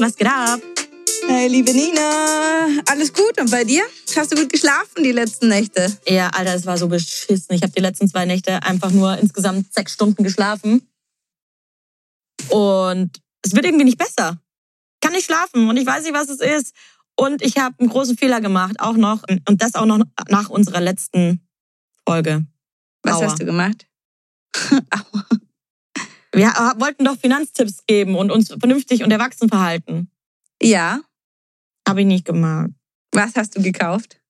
[0.00, 0.60] was geht ab?
[1.26, 3.82] Hey, liebe Nina, alles gut und bei dir?
[4.16, 5.92] Hast du gut geschlafen die letzten Nächte?
[6.06, 7.54] Ja, Alter, es war so beschissen.
[7.54, 10.88] Ich habe die letzten zwei Nächte einfach nur insgesamt sechs Stunden geschlafen.
[12.48, 14.40] Und es wird irgendwie nicht besser.
[14.94, 16.74] Ich kann nicht schlafen und ich weiß nicht, was es ist.
[17.16, 19.24] Und ich habe einen großen Fehler gemacht, auch noch.
[19.28, 21.46] Und das auch noch nach unserer letzten
[22.06, 22.46] Folge.
[23.02, 23.24] Was Aua.
[23.24, 23.86] hast du gemacht?
[24.70, 25.24] Aua.
[26.38, 30.08] Wir wollten doch Finanztipps geben und uns vernünftig und erwachsen verhalten.
[30.62, 31.00] ja,
[31.86, 32.70] Habe ich nicht gemacht.
[33.10, 34.20] was hast du gekauft?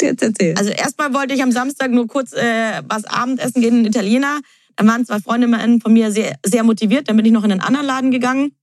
[0.00, 0.56] Jetzt erzähl.
[0.56, 4.40] Also erstmal wollte ich am Samstag nur kurz äh, was Abendessen gehen, in Italiener.
[4.76, 7.10] Da waren zwei Freundinnen von mir sehr, sehr motiviert.
[7.10, 8.56] Dann bin ich noch in einen anderen Laden gegangen.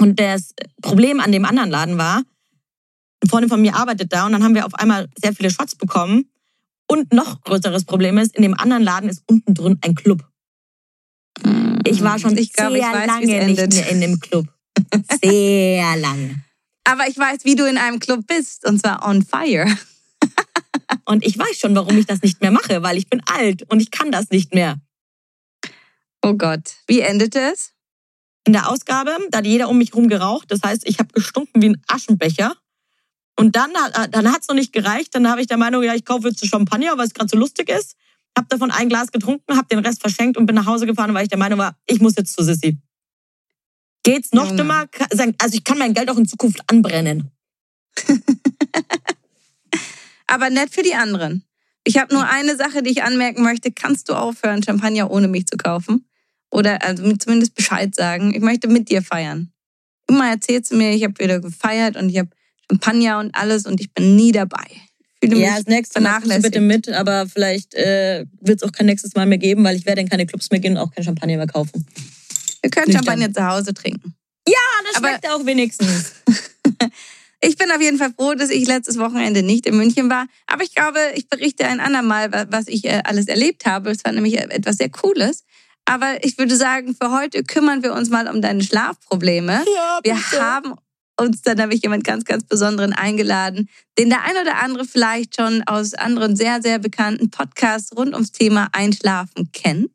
[0.00, 2.22] Und das Problem an dem anderen Laden war,
[3.20, 5.76] eine Freundin von mir arbeitet da und dann haben wir auf einmal sehr viele Shots
[5.76, 6.30] bekommen.
[6.88, 10.31] Und noch größeres Problem ist, in dem anderen Laden ist unten drin ein Club.
[11.86, 13.74] Ich war schon ich glaube, sehr ich weiß, lange nicht endet.
[13.74, 14.46] mehr in dem Club.
[15.22, 16.42] Sehr lange.
[16.84, 19.66] Aber ich weiß, wie du in einem Club bist und zwar on fire.
[21.04, 23.80] Und ich weiß schon, warum ich das nicht mehr mache, weil ich bin alt und
[23.80, 24.76] ich kann das nicht mehr.
[26.22, 27.72] Oh Gott, wie endete es?
[28.46, 30.50] in der Ausgabe, da hat jeder um mich herum geraucht.
[30.50, 32.56] Das heißt, ich habe gestunken wie ein Aschenbecher.
[33.38, 35.14] Und dann, hat- dann hat's noch nicht gereicht.
[35.14, 37.68] Dann habe ich der Meinung, ja, ich kaufe jetzt Champagner, weil es gerade so lustig
[37.68, 37.94] ist.
[38.36, 41.24] Hab davon ein Glas getrunken, hab den Rest verschenkt und bin nach Hause gefahren, weil
[41.24, 42.78] ich der Meinung war, ich muss jetzt zu Sissy.
[44.02, 44.56] Geht's noch Junge.
[44.56, 44.86] dümmer?
[45.38, 47.30] Also ich kann mein Geld auch in Zukunft anbrennen.
[50.26, 51.44] Aber nett für die anderen.
[51.84, 53.70] Ich habe nur eine Sache, die ich anmerken möchte.
[53.70, 56.08] Kannst du aufhören, Champagner ohne mich zu kaufen?
[56.50, 58.34] Oder also zumindest Bescheid sagen.
[58.34, 59.52] Ich möchte mit dir feiern.
[60.08, 62.30] Immer erzählst du mir, ich habe wieder gefeiert und ich habe
[62.70, 64.66] Champagner und alles und ich bin nie dabei.
[65.22, 66.44] Fühle Ja, mich das nächste Mal vernachlässigt.
[66.44, 69.86] bitte mit, aber vielleicht äh, wird es auch kein nächstes Mal mehr geben, weil ich
[69.86, 71.86] werde in keine Clubs mehr gehen und auch kein Champagner mehr kaufen.
[72.60, 73.04] Wir können Nüchtern.
[73.04, 74.14] Champagner zu Hause trinken.
[74.44, 76.12] Das Aber- schmeckt auch wenigstens.
[77.44, 80.26] Ich bin auf jeden Fall froh, dass ich letztes Wochenende nicht in München war.
[80.46, 83.90] Aber ich glaube, ich berichte ein andermal, wa- was ich äh, alles erlebt habe.
[83.90, 85.42] Es war nämlich äh, etwas sehr Cooles.
[85.84, 89.54] Aber ich würde sagen, für heute kümmern wir uns mal um deine Schlafprobleme.
[89.74, 90.40] Ja, Wir bitte.
[90.40, 90.74] haben
[91.18, 93.68] uns dann nämlich jemand ganz, ganz Besonderen eingeladen,
[93.98, 98.32] den der ein oder andere vielleicht schon aus anderen sehr, sehr bekannten Podcasts rund ums
[98.32, 99.90] Thema Einschlafen kennt.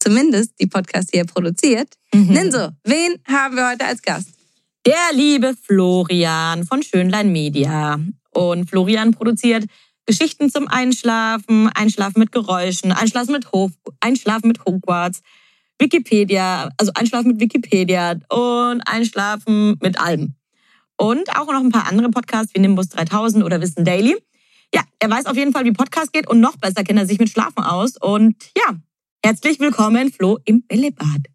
[0.00, 1.94] Zumindest die Podcasts, die er produziert.
[2.12, 2.32] Mhm.
[2.32, 4.28] Ninso, wen haben wir heute als Gast?
[4.86, 7.98] Der liebe Florian von Schönlein Media.
[8.30, 9.64] Und Florian produziert
[10.06, 13.70] Geschichten zum Einschlafen, Einschlafen mit Geräuschen, Einschlafen mit, Hof,
[14.00, 15.22] Einschlafen mit Hogwarts,
[15.78, 20.36] Wikipedia, also Einschlafen mit Wikipedia und Einschlafen mit Alben.
[20.96, 24.16] Und auch noch ein paar andere Podcasts wie Nimbus 3000 oder Wissen Daily.
[24.74, 27.18] Ja, er weiß auf jeden Fall, wie Podcast geht und noch besser kennt er sich
[27.18, 27.96] mit Schlafen aus.
[28.00, 28.74] Und ja,
[29.24, 31.26] herzlich willkommen, Flo, im Bällebad.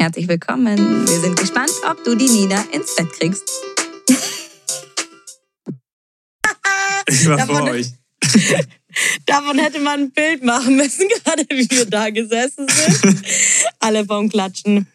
[0.00, 1.06] Herzlich willkommen.
[1.08, 3.48] Wir sind gespannt, ob du die Nina ins Bett kriegst.
[7.08, 7.92] Ich war Davon- vor euch.
[9.26, 13.22] Davon hätte man ein Bild machen müssen, gerade wie wir da gesessen sind.
[13.80, 14.86] Alle vom Klatschen.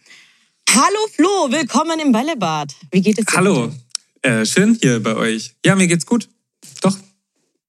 [0.74, 2.74] Hallo Flo, willkommen im Bällebad.
[2.92, 3.36] Wie geht es dir?
[3.38, 3.72] Hallo.
[4.22, 5.54] Äh, schön hier bei euch.
[5.66, 6.30] Ja, mir geht's gut.
[6.82, 6.98] Doch.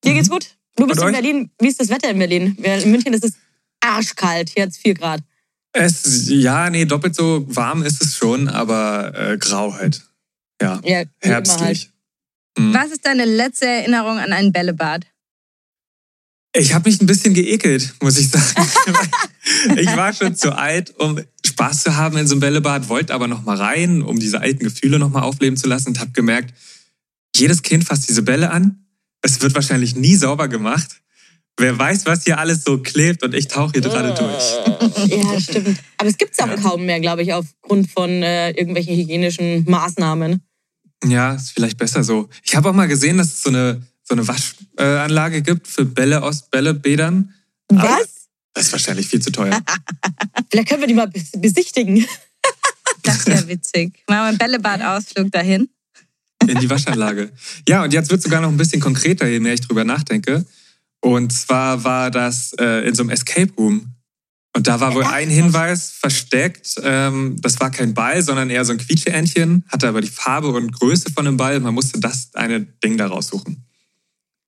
[0.04, 0.46] Dir geht's gut?
[0.76, 1.20] Du bist Und in euch?
[1.20, 1.50] Berlin.
[1.58, 2.56] Wie ist das Wetter in Berlin?
[2.62, 3.32] In München ist es
[3.80, 4.50] arschkalt.
[4.50, 5.20] Hier hat's 4 Grad.
[5.72, 10.02] Es, ja, nee, doppelt so warm ist es schon, aber äh, grau halt.
[10.60, 11.08] Ja, Ja, immer halt.
[11.22, 11.90] herbstlich.
[12.58, 12.74] Mhm.
[12.74, 15.06] Was ist deine letzte Erinnerung an ein Bällebad?
[16.54, 18.68] Ich habe mich ein bisschen geekelt, muss ich sagen.
[19.76, 23.26] ich war schon zu alt, um Spaß zu haben in so einem Bällebad, wollte aber
[23.26, 26.52] noch mal rein, um diese alten Gefühle noch mal aufleben zu lassen und habe gemerkt,
[27.34, 28.84] jedes Kind fasst diese Bälle an.
[29.22, 31.00] Es wird wahrscheinlich nie sauber gemacht.
[31.58, 34.42] Wer weiß, was hier alles so klebt und ich tauche hier gerade durch.
[35.08, 35.78] Ja, stimmt.
[35.96, 36.56] Aber es gibt's auch Ja.
[36.56, 40.42] kaum mehr, glaube ich, aufgrund von äh, irgendwelchen hygienischen Maßnahmen.
[41.04, 42.28] Ja, ist vielleicht besser so.
[42.44, 43.82] Ich habe auch mal gesehen, dass es so eine,
[44.12, 47.32] so eine Waschanlage gibt für Bälle aus Bällebädern.
[47.68, 48.28] Aber Was?
[48.54, 49.58] Das ist wahrscheinlich viel zu teuer.
[50.50, 52.04] Vielleicht können wir die mal bes- besichtigen.
[53.04, 54.04] Das wäre witzig.
[54.08, 55.68] Machen wir einen Bällebad-Ausflug dahin.
[56.46, 57.32] in die Waschanlage.
[57.68, 60.44] Ja, und jetzt wird sogar noch ein bisschen konkreter, je mehr ich drüber nachdenke.
[61.00, 63.94] Und zwar war das äh, in so einem Escape Room.
[64.54, 66.76] Und da war wohl ein Hinweis versteckt.
[66.84, 70.70] Ähm, das war kein Ball, sondern eher so ein Quietscheentchen, hatte aber die Farbe und
[70.70, 71.58] Größe von einem Ball.
[71.58, 73.64] Man musste das eine Ding da raussuchen.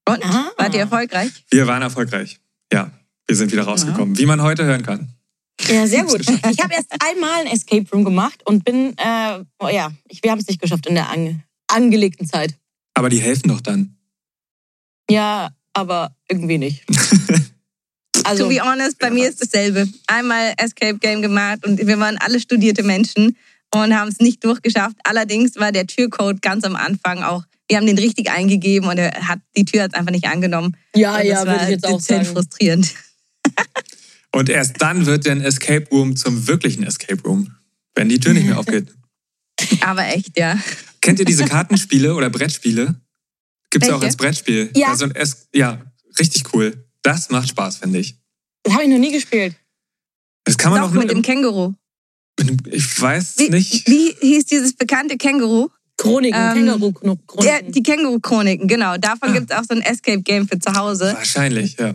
[0.09, 0.25] Und?
[0.25, 0.51] Ah.
[0.57, 1.31] Wart ihr erfolgreich?
[1.51, 2.39] Wir waren erfolgreich.
[2.73, 2.91] Ja,
[3.27, 5.09] wir sind wieder rausgekommen, wie man heute hören kann.
[5.69, 6.21] Ja, sehr gut.
[6.21, 10.31] Ich habe erst einmal ein Escape Room gemacht und bin, äh, oh ja, ich, wir
[10.31, 12.55] haben es nicht geschafft in der ange angelegten Zeit.
[12.95, 13.97] Aber die helfen doch dann.
[15.11, 16.85] Ja, aber irgendwie nicht.
[18.27, 19.87] Also, to be honest, bei mir ist dasselbe.
[20.07, 23.37] Einmal Escape Game gemacht und wir waren alle studierte Menschen
[23.75, 24.97] und haben es nicht durchgeschafft.
[25.05, 29.29] Allerdings war der Türcode ganz am Anfang auch, wir haben den richtig eingegeben und er
[29.29, 30.77] hat, die Tür hat es einfach nicht angenommen.
[30.95, 32.25] ja, Und ja, das würde ich jetzt auch sagen.
[32.25, 32.95] frustrierend.
[34.33, 37.55] Und erst dann wird der Escape Room zum wirklichen Escape Room,
[37.95, 38.89] wenn die Tür nicht mehr aufgeht.
[39.81, 40.59] Aber echt, ja.
[41.01, 43.01] Kennt ihr diese Kartenspiele oder Brettspiele?
[43.71, 44.71] Gibt's ja auch als Brettspiel.
[44.75, 44.89] Ja.
[44.89, 45.81] Also ein es ja,
[46.19, 46.85] richtig cool.
[47.03, 48.17] Das macht Spaß, finde ich.
[48.65, 49.55] Das habe ich noch nie gespielt.
[50.43, 51.75] Das kann man Doch auch nur mit dem im, Känguru.
[52.71, 53.89] Ich weiß Wie, nicht.
[53.89, 55.69] wie hieß dieses bekannte Känguru?
[55.97, 57.43] Chroniken, Ähm, Känguru-Chroniken.
[57.43, 58.97] Der, die Känguru-Chroniken, genau.
[58.97, 59.33] Davon Ah.
[59.33, 61.13] gibt es auch so ein Escape-Game für zu Hause.
[61.17, 61.95] Wahrscheinlich, ja.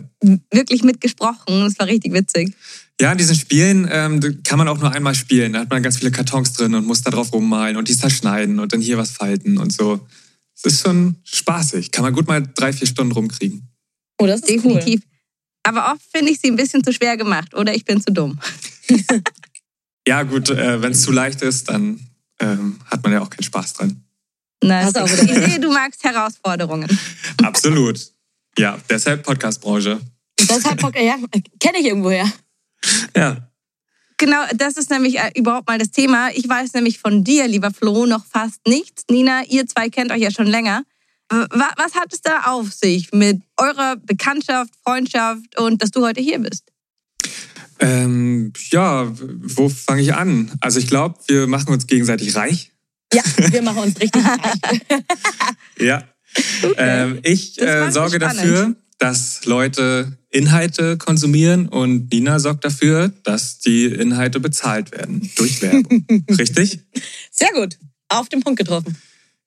[0.50, 1.60] Wirklich mitgesprochen.
[1.60, 2.54] Das war richtig witzig.
[3.00, 5.52] Ja, in diesen Spielen ähm, kann man auch nur einmal spielen.
[5.54, 8.58] Da hat man ganz viele Kartons drin und muss da drauf rummalen und die zerschneiden
[8.58, 10.06] und dann hier was falten und so.
[10.56, 11.90] Es ist schon spaßig.
[11.90, 13.68] Kann man gut mal drei, vier Stunden rumkriegen.
[14.20, 15.00] oh, das ist Definitiv.
[15.62, 18.38] Aber oft finde ich sie ein bisschen zu schwer gemacht oder ich bin zu dumm.
[20.08, 22.00] Ja, gut, äh, wenn es zu leicht ist, dann
[22.40, 24.04] ähm, hat man ja auch keinen Spaß dran.
[24.62, 26.88] Na, du auch ich wieder sehe, du magst Herausforderungen.
[27.42, 28.00] Absolut.
[28.58, 30.00] Ja, deshalb Podcast-Branche.
[30.38, 31.16] Deshalb, ja,
[31.58, 32.30] kenne ich irgendwoher.
[33.16, 33.48] Ja.
[34.18, 36.30] Genau, das ist nämlich äh, überhaupt mal das Thema.
[36.34, 39.04] Ich weiß nämlich von dir, lieber Flo, noch fast nichts.
[39.10, 40.82] Nina, ihr zwei kennt euch ja schon länger.
[41.30, 46.40] Was hat es da auf sich mit eurer Bekanntschaft, Freundschaft und dass du heute hier
[46.40, 46.64] bist?
[47.80, 50.52] Ähm, ja, wo fange ich an?
[50.60, 52.72] Also ich glaube, wir machen uns gegenseitig reich.
[53.12, 54.80] Ja, wir machen uns richtig reich.
[55.80, 56.04] Ja.
[56.76, 63.86] Ähm, ich äh, sorge dafür, dass Leute Inhalte konsumieren und Nina sorgt dafür, dass die
[63.86, 66.04] Inhalte bezahlt werden durch Werbung.
[66.38, 66.80] Richtig?
[67.30, 67.78] Sehr gut.
[68.08, 68.96] Auf den Punkt getroffen.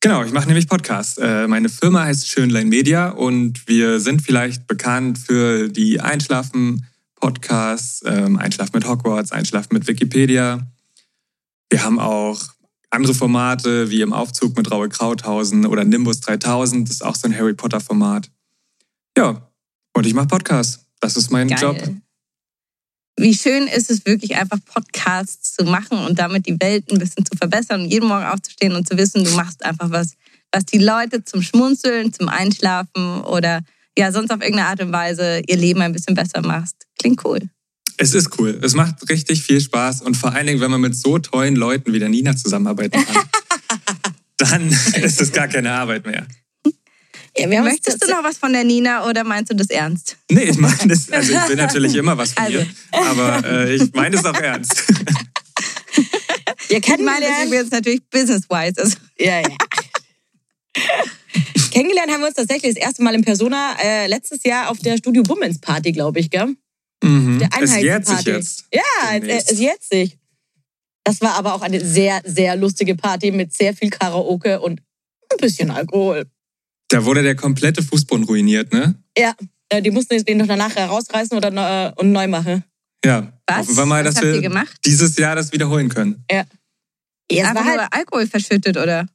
[0.02, 1.18] Genau, ich mache nämlich Podcasts.
[1.18, 6.02] Äh, meine Firma heißt Schönlein Media und wir sind vielleicht bekannt für die
[7.24, 10.68] Einschlafen-Podcasts, ähm, Einschlafen mit Hogwarts, Einschlafen mit Wikipedia.
[11.70, 12.42] Wir haben auch
[12.90, 17.28] andere Formate wie im Aufzug mit Raue Krauthausen oder Nimbus 3000, das ist auch so
[17.28, 18.30] ein Harry Potter-Format.
[19.18, 19.50] Ja,
[19.94, 20.86] und ich mache Podcasts.
[21.00, 21.60] Das ist mein Geil.
[21.62, 21.78] Job.
[23.18, 27.26] Wie schön ist es wirklich einfach Podcasts zu machen und damit die Welt ein bisschen
[27.26, 30.14] zu verbessern und jeden Morgen aufzustehen und zu wissen, du machst einfach was,
[30.52, 33.62] was die Leute zum Schmunzeln, zum Einschlafen oder
[33.98, 36.76] ja sonst auf irgendeine Art und Weise ihr Leben ein bisschen besser machst.
[37.00, 37.40] Klingt cool.
[37.98, 38.60] Es ist cool.
[38.62, 41.94] Es macht richtig viel Spaß und vor allen Dingen, wenn man mit so tollen Leuten
[41.94, 43.24] wie der Nina zusammenarbeiten kann,
[44.38, 44.70] dann
[45.02, 46.26] ist es gar keine Arbeit mehr.
[47.38, 50.18] Ja, Möchtest du noch was von der Nina oder meinst du das ernst?
[50.30, 52.60] Nee, ich meine das, also ich will natürlich immer was von Also.
[52.60, 54.84] ihr, aber äh, ich meine es auch ernst.
[56.68, 58.82] Wir Ich meine das übrigens natürlich business-wise.
[58.82, 59.50] Also, Ja, ja.
[61.72, 64.98] Kennengelernt haben wir uns tatsächlich das erste Mal in Persona äh, letztes Jahr auf der
[64.98, 66.56] Studio Bummens Party, glaube ich, gell?
[67.04, 67.40] Mhm.
[67.40, 68.30] Der Es jährt sich Einheitsparty.
[68.32, 68.66] jetzt.
[68.74, 69.52] Ja, es, demnächst.
[69.52, 70.18] es jährt sich.
[71.04, 74.80] Das war aber auch eine sehr, sehr lustige Party mit sehr viel Karaoke und
[75.32, 76.26] ein bisschen Alkohol.
[76.90, 78.96] Da wurde der komplette Fußboden ruiniert, ne?
[79.18, 79.34] Ja,
[79.70, 82.64] äh, die mussten jetzt den noch danach rausreißen oder neu- und neu machen.
[83.04, 83.34] Ja.
[83.48, 83.58] Was?
[83.58, 84.78] Hoffen wir mal, Was dass habt wir ihr gemacht?
[84.86, 86.24] dieses Jahr das wiederholen können.
[86.32, 86.46] Ja,
[87.32, 89.08] einfach war halt, nur Alkohol verschüttet, oder?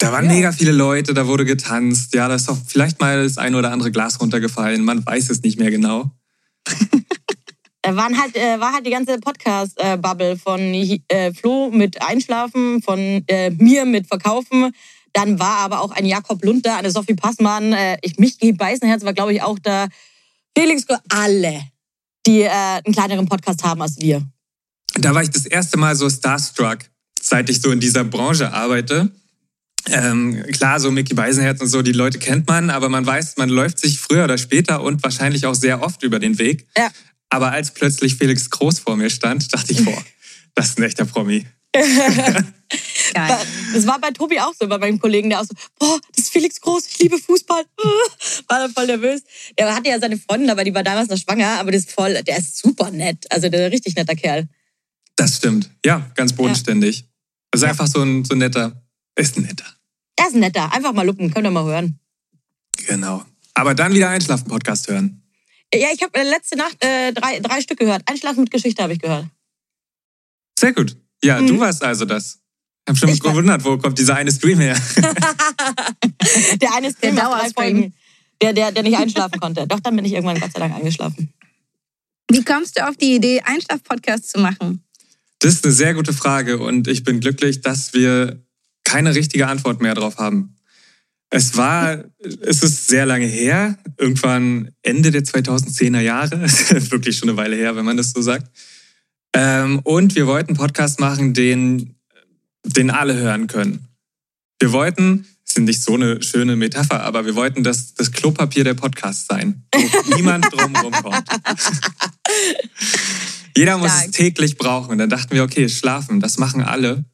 [0.00, 0.32] Da waren Ja.
[0.32, 2.14] mega viele Leute, da wurde getanzt.
[2.14, 4.82] Ja, da ist doch vielleicht mal das ein oder andere Glas runtergefallen.
[4.82, 6.10] Man weiß es nicht mehr genau.
[7.86, 13.50] waren halt, äh, war halt die ganze Podcast-Bubble von äh, Flo mit Einschlafen, von äh,
[13.50, 14.72] mir mit Verkaufen.
[15.12, 17.74] Dann war aber auch ein Jakob Lund da, eine Sophie Passmann.
[17.74, 19.86] Äh, ich, mich, Beißenherz war, glaube ich, auch da.
[20.56, 21.60] Felix, alle,
[22.26, 24.22] die äh, einen kleineren Podcast haben als wir.
[24.94, 26.78] Da war ich das erste Mal so starstruck,
[27.20, 29.10] seit ich so in dieser Branche arbeite.
[29.86, 33.48] Ähm, klar, so Mickey Beisenherz und so, die Leute kennt man, aber man weiß, man
[33.48, 36.66] läuft sich früher oder später und wahrscheinlich auch sehr oft über den Weg.
[36.76, 36.90] Ja.
[37.30, 40.04] Aber als plötzlich Felix Groß vor mir stand, dachte ich, boah,
[40.54, 41.46] das ist ein echter Promi.
[43.14, 43.38] Geil.
[43.74, 46.32] Das war bei Tobi auch so, bei meinem Kollegen, der auch so, boah, das ist
[46.32, 47.64] Felix Groß, ich liebe Fußball.
[48.48, 49.22] War dann voll nervös.
[49.58, 52.14] Der hatte ja seine Freundin dabei, die war damals noch schwanger, aber das ist voll,
[52.22, 53.26] der ist super nett.
[53.30, 54.48] Also der ist ein richtig netter Kerl.
[55.16, 55.70] Das stimmt.
[55.84, 57.04] Ja, ganz bodenständig.
[57.52, 58.80] Also einfach so ein, so ein netter,
[59.16, 59.66] ist ein netter.
[60.16, 60.72] Er ist netter.
[60.72, 61.98] Einfach mal lupen, könnt ihr mal hören.
[62.86, 63.24] Genau.
[63.54, 65.22] Aber dann wieder Einschlafen-Podcast hören.
[65.74, 68.02] Ja, ich habe letzte Nacht äh, drei, drei Stück gehört.
[68.06, 69.26] Einschlafen mit Geschichte habe ich gehört.
[70.58, 70.96] Sehr gut.
[71.22, 71.46] Ja, Mhm.
[71.46, 72.38] du warst also das.
[72.86, 74.74] Ich habe schon Ich gewundert, wo kommt dieser eine Stream her.
[76.60, 77.52] Der eine Stream Der drei Dauerstream.
[77.54, 77.94] Folgen.
[78.42, 79.66] Der, der, der nicht einschlafen konnte.
[79.66, 81.32] Doch, dann bin ich irgendwann Gott sei Dank eingeschlafen.
[82.30, 84.82] Wie kommst du auf die Idee, Einschlaf-Podcast zu machen?
[85.40, 88.42] Das ist eine sehr gute Frage und ich bin glücklich, dass wir
[88.90, 90.56] keine richtige Antwort mehr drauf haben.
[91.30, 96.40] Es war, es ist sehr lange her, irgendwann Ende der 2010er Jahre,
[96.90, 98.50] wirklich schon eine Weile her, wenn man das so sagt.
[99.32, 101.94] Ähm, und wir wollten einen Podcast machen, den,
[102.64, 103.86] den alle hören können.
[104.58, 108.64] Wir wollten, das ist nicht so eine schöne Metapher, aber wir wollten das, das Klopapier
[108.64, 111.28] der Podcast sein, wo niemand drum rumkommt.
[113.56, 114.12] Jeder muss es Stark.
[114.12, 114.90] täglich brauchen.
[114.90, 117.04] Und dann dachten wir, okay, schlafen, das machen alle.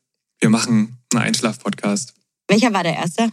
[0.41, 2.15] Wir machen einen Einschlaf-Podcast.
[2.49, 3.31] Welcher war der erste?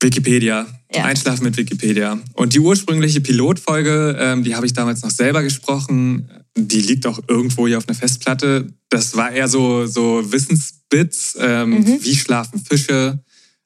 [0.00, 0.66] Wikipedia.
[0.94, 1.04] Ja.
[1.04, 2.20] Einschlafen mit Wikipedia.
[2.34, 6.30] Und die ursprüngliche Pilotfolge, ähm, die habe ich damals noch selber gesprochen.
[6.56, 8.72] Die liegt auch irgendwo hier auf einer Festplatte.
[8.88, 11.36] Das war eher so, so Wissensbits.
[11.40, 11.98] Ähm, Mhm.
[12.04, 13.22] Wie schlafen Fische?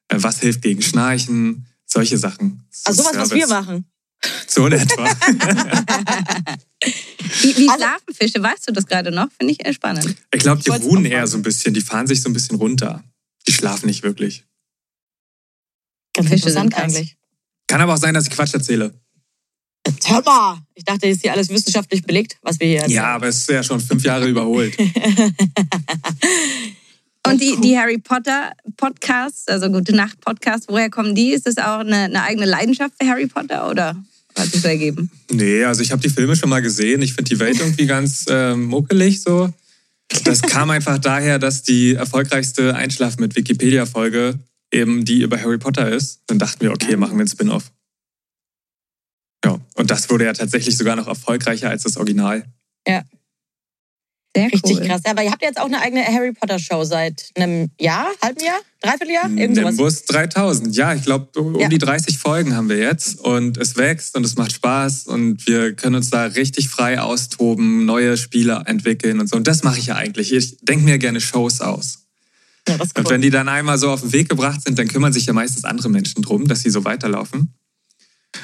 [0.07, 1.67] Äh, was hilft gegen Schnarchen?
[1.85, 2.63] Solche Sachen.
[2.85, 3.85] Also sowas, was wir machen.
[4.47, 5.05] So in etwa.
[7.41, 8.43] Wie, wie Also- schlafen Fische?
[8.43, 9.29] Weißt du das gerade noch?
[9.39, 10.15] Finde ich spannend.
[10.33, 11.73] Ich glaube, die ruhen eher so ein bisschen.
[11.73, 13.03] Die fahren sich so ein bisschen runter.
[13.47, 14.43] Die schlafen nicht wirklich.
[16.13, 17.17] Ganz Fische interessant sind eigentlich.
[17.67, 18.93] Kann aber auch sein, dass ich Quatsch erzähle.
[20.05, 20.59] Hör mal!
[20.75, 22.97] Ich dachte, ist hier alles wissenschaftlich belegt, was wir hier erzählen.
[22.97, 24.77] Ja, aber es ist ja schon fünf Jahre überholt.
[27.27, 31.31] Und die, die Harry Potter Podcasts, also Gute Nacht Podcasts, woher kommen die?
[31.33, 33.95] Ist das auch eine, eine eigene Leidenschaft für Harry Potter oder
[34.37, 35.09] hat sich ergeben?
[35.29, 37.01] Nee, also ich habe die Filme schon mal gesehen.
[37.01, 39.51] Ich finde die Welt irgendwie ganz ähm, muckelig so.
[40.23, 44.39] Das kam einfach daher, dass die erfolgreichste Einschlafen mit Wikipedia-Folge
[44.71, 46.21] eben die über Harry Potter ist.
[46.27, 47.71] Dann dachten wir, okay, machen wir einen Spin-off.
[49.43, 52.45] Ja, und das wurde ja tatsächlich sogar noch erfolgreicher als das Original.
[54.35, 54.87] Sehr Richtig cool.
[54.87, 55.01] krass.
[55.05, 58.59] Aber ihr habt jetzt auch eine eigene Harry Potter Show seit einem Jahr, halben Jahr,
[58.81, 59.29] Dreivierteljahr?
[59.29, 59.75] Irgend sowas.
[59.75, 60.75] Nimbus 3000.
[60.75, 61.69] Ja, ich glaube, um Ja.
[61.69, 65.73] die 30 Folgen haben wir jetzt und es wächst und es macht Spaß und wir
[65.73, 69.37] können uns da richtig frei austoben, neue Spiele entwickeln und so.
[69.37, 70.33] Und das mache ich ja eigentlich.
[70.33, 71.99] Ich denke mir gerne Shows aus.
[72.67, 73.11] Ja, ist Und cool.
[73.13, 75.63] wenn die dann einmal so auf den Weg gebracht sind, dann kümmern sich ja meistens
[75.63, 77.53] andere Menschen drum, dass sie so weiterlaufen.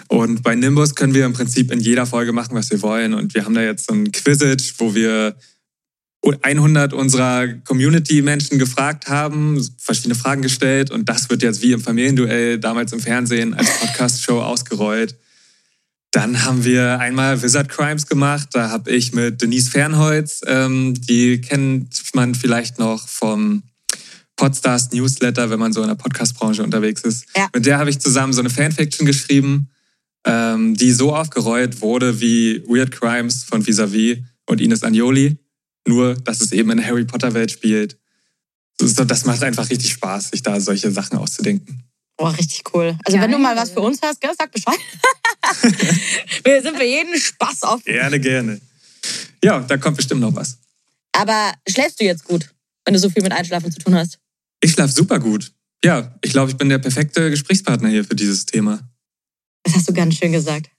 [0.08, 3.14] Und bei Nimbus können wir im Prinzip in jeder Folge machen, was wir wollen.
[3.14, 5.36] Und wir haben da jetzt so ein Quizage, wo wir
[6.24, 10.92] 100 unserer Community-Menschen gefragt haben, verschiedene Fragen gestellt.
[10.92, 15.16] Und das wird jetzt wie im Familienduell damals im Fernsehen als Podcast-Show ausgerollt.
[16.12, 18.50] Dann haben wir einmal Wizard Crimes gemacht.
[18.54, 23.64] Da habe ich mit Denise Fernholz, ähm, die kennt man vielleicht noch vom
[24.38, 27.26] Podstars Newsletter, wenn man so in der Podcast-Branche unterwegs ist.
[27.36, 27.50] Ja.
[27.54, 29.70] Mit der habe ich zusammen so eine Fanfiction geschrieben,
[30.26, 35.38] ähm, die so aufgerollt wurde wie Weird Crimes von Visavi und Ines Agnoli.
[35.88, 37.98] Nur, dass es eben in der Harry Potter-Welt spielt.
[38.80, 41.84] So, Das macht einfach richtig Spaß, sich da solche Sachen auszudenken.
[42.18, 42.98] Boah, richtig cool.
[43.06, 43.44] Also wenn du Geil.
[43.44, 44.80] mal was für uns hast, gell, sag Bescheid.
[46.44, 47.84] wir sind für jeden Spaß offen.
[47.86, 48.60] Gerne, gerne.
[49.44, 50.58] Ja, da kommt bestimmt noch was.
[51.14, 52.54] Aber schläfst du jetzt gut,
[52.86, 54.20] wenn du so viel mit Einschlafen zu tun hast?
[54.62, 55.52] Ich schlafe super gut.
[55.84, 58.82] Ja, ich glaube, ich bin der perfekte Gesprächspartner hier für dieses Thema.
[59.64, 60.70] Das hast du ganz schön gesagt.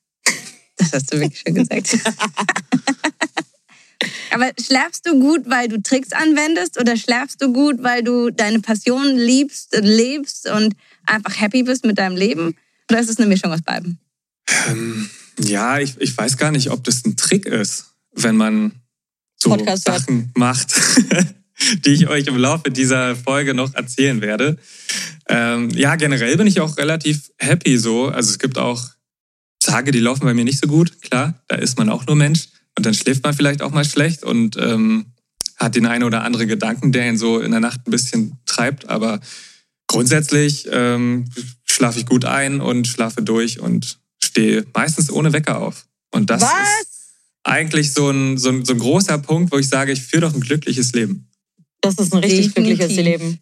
[0.77, 1.99] Das hast du wirklich schön gesagt.
[4.33, 8.61] Aber schläfst du gut, weil du Tricks anwendest oder schläfst du gut, weil du deine
[8.61, 10.75] Passion liebst, lebst und
[11.07, 12.57] einfach happy bist mit deinem Leben?
[12.91, 13.99] Oder ist es eine Mischung aus beiden?
[14.69, 18.73] Ähm, ja, ich, ich weiß gar nicht, ob das ein Trick ist, wenn man
[19.37, 19.85] so Podcast.
[19.85, 20.75] Sachen macht,
[21.85, 24.59] die ich euch im Laufe dieser Folge noch erzählen werde.
[25.29, 28.09] Ähm, ja, generell bin ich auch relativ happy so.
[28.09, 28.83] Also es gibt auch
[29.61, 31.03] Tage, die laufen bei mir nicht so gut.
[31.03, 32.49] Klar, da ist man auch nur Mensch.
[32.79, 35.07] Und dann schläft man vielleicht auch mal schlecht und ähm,
[35.57, 38.89] hat den einen oder anderen Gedanken, der ihn so in der Nacht ein bisschen treibt.
[38.89, 39.19] Aber
[39.89, 41.25] grundsätzlich ähm,
[41.65, 45.89] schlafe ich gut ein und schlafe durch und stehe meistens ohne Wecker auf.
[46.13, 46.51] Und das Was?
[46.83, 50.29] ist eigentlich so ein, so, ein, so ein großer Punkt, wo ich sage, ich führe
[50.29, 51.29] doch ein glückliches Leben.
[51.81, 52.79] Das ist ein richtig Definitiv.
[52.79, 53.41] glückliches Leben.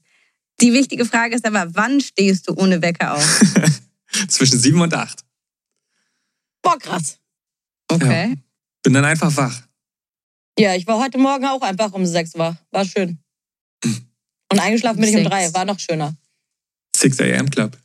[0.62, 3.42] Die wichtige Frage ist aber, wann stehst du ohne Wecker auf?
[4.28, 5.26] Zwischen sieben und acht.
[6.62, 7.18] Boah, krass.
[7.88, 8.36] Okay.
[8.86, 9.62] Bin dann einfach wach.
[10.56, 12.54] Ja, ich war heute Morgen auch einfach um sechs wach.
[12.70, 13.18] War schön.
[13.82, 15.52] Und eingeschlafen bin ich um drei.
[15.52, 16.14] War noch schöner.
[16.96, 17.50] 6 a.m.
[17.50, 17.76] Club.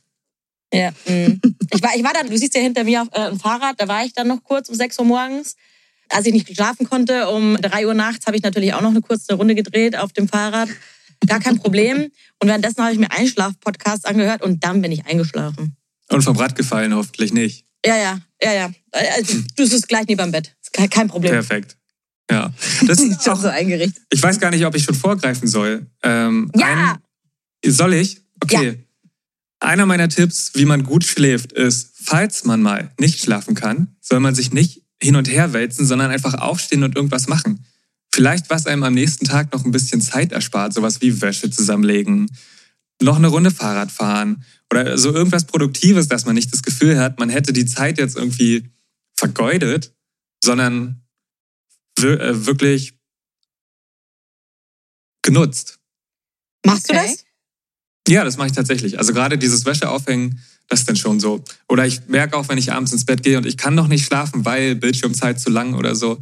[0.72, 0.92] Ja.
[1.08, 1.40] mm.
[1.74, 4.04] Ich war, ich war dann, du siehst ja hinter mir äh, ein Fahrrad, da war
[4.04, 5.56] ich dann noch kurz um 6 Uhr morgens.
[6.08, 9.00] Als ich nicht schlafen konnte, um 3 Uhr nachts, habe ich natürlich auch noch eine
[9.00, 10.68] kurze Runde gedreht auf dem Fahrrad.
[11.26, 12.12] gar kein Problem.
[12.38, 15.76] Und währenddessen habe ich mir Einschlaf-Podcasts angehört und dann bin ich eingeschlafen.
[16.10, 17.66] Und vom Rad gefallen hoffentlich nicht.
[17.84, 18.70] Ja, ja, ja, ja.
[18.92, 20.54] Also, du bist gleich neben dem Bett.
[20.72, 21.32] Kein- Problem.
[21.32, 21.76] Perfekt.
[22.30, 22.52] Ja.
[22.86, 24.02] Das ist auch, so eingerichtet.
[24.10, 25.86] ich weiß gar nicht, ob ich schon vorgreifen soll.
[26.02, 26.98] Ähm, Ja.
[27.64, 28.20] Ein, soll ich?
[28.42, 28.84] Okay.
[29.60, 34.18] Einer meiner Tipps, wie man gut schläft, ist, falls man mal nicht schlafen kann, soll
[34.18, 37.64] man sich nicht hin und her wälzen, sondern einfach aufstehen und irgendwas machen.
[38.12, 42.28] Vielleicht was einem am nächsten Tag noch ein bisschen Zeit erspart, sowas wie Wäsche zusammenlegen,
[43.00, 47.18] noch eine Runde Fahrrad fahren oder so irgendwas Produktives, dass man nicht das Gefühl hat,
[47.20, 48.70] man hätte die Zeit jetzt irgendwie
[49.16, 49.92] vergeudet,
[50.42, 51.02] sondern
[51.98, 52.94] äh, wirklich
[55.22, 55.78] genutzt.
[56.66, 57.06] Machst du Okay.
[57.06, 57.24] das?
[58.08, 58.98] Ja, das mache ich tatsächlich.
[58.98, 61.44] Also gerade dieses Wäsche aufhängen, das ist dann schon so.
[61.68, 64.04] Oder ich merke auch, wenn ich abends ins Bett gehe und ich kann noch nicht
[64.04, 66.20] schlafen, weil Bildschirmzeit zu lang oder so,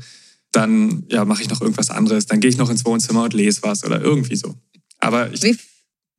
[0.53, 2.27] dann ja, mache ich noch irgendwas anderes.
[2.27, 4.55] Dann gehe ich noch ins Wohnzimmer und lese was oder irgendwie so.
[4.99, 5.57] Aber ich, Wie,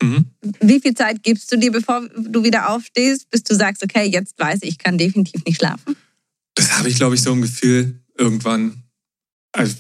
[0.01, 0.25] mhm.
[0.61, 4.39] wie viel Zeit gibst du dir, bevor du wieder aufstehst, bis du sagst, okay, jetzt
[4.39, 5.95] weiß ich, ich kann definitiv nicht schlafen?
[6.55, 8.83] Das habe ich, glaube ich, so im Gefühl irgendwann.
[9.51, 9.75] Also,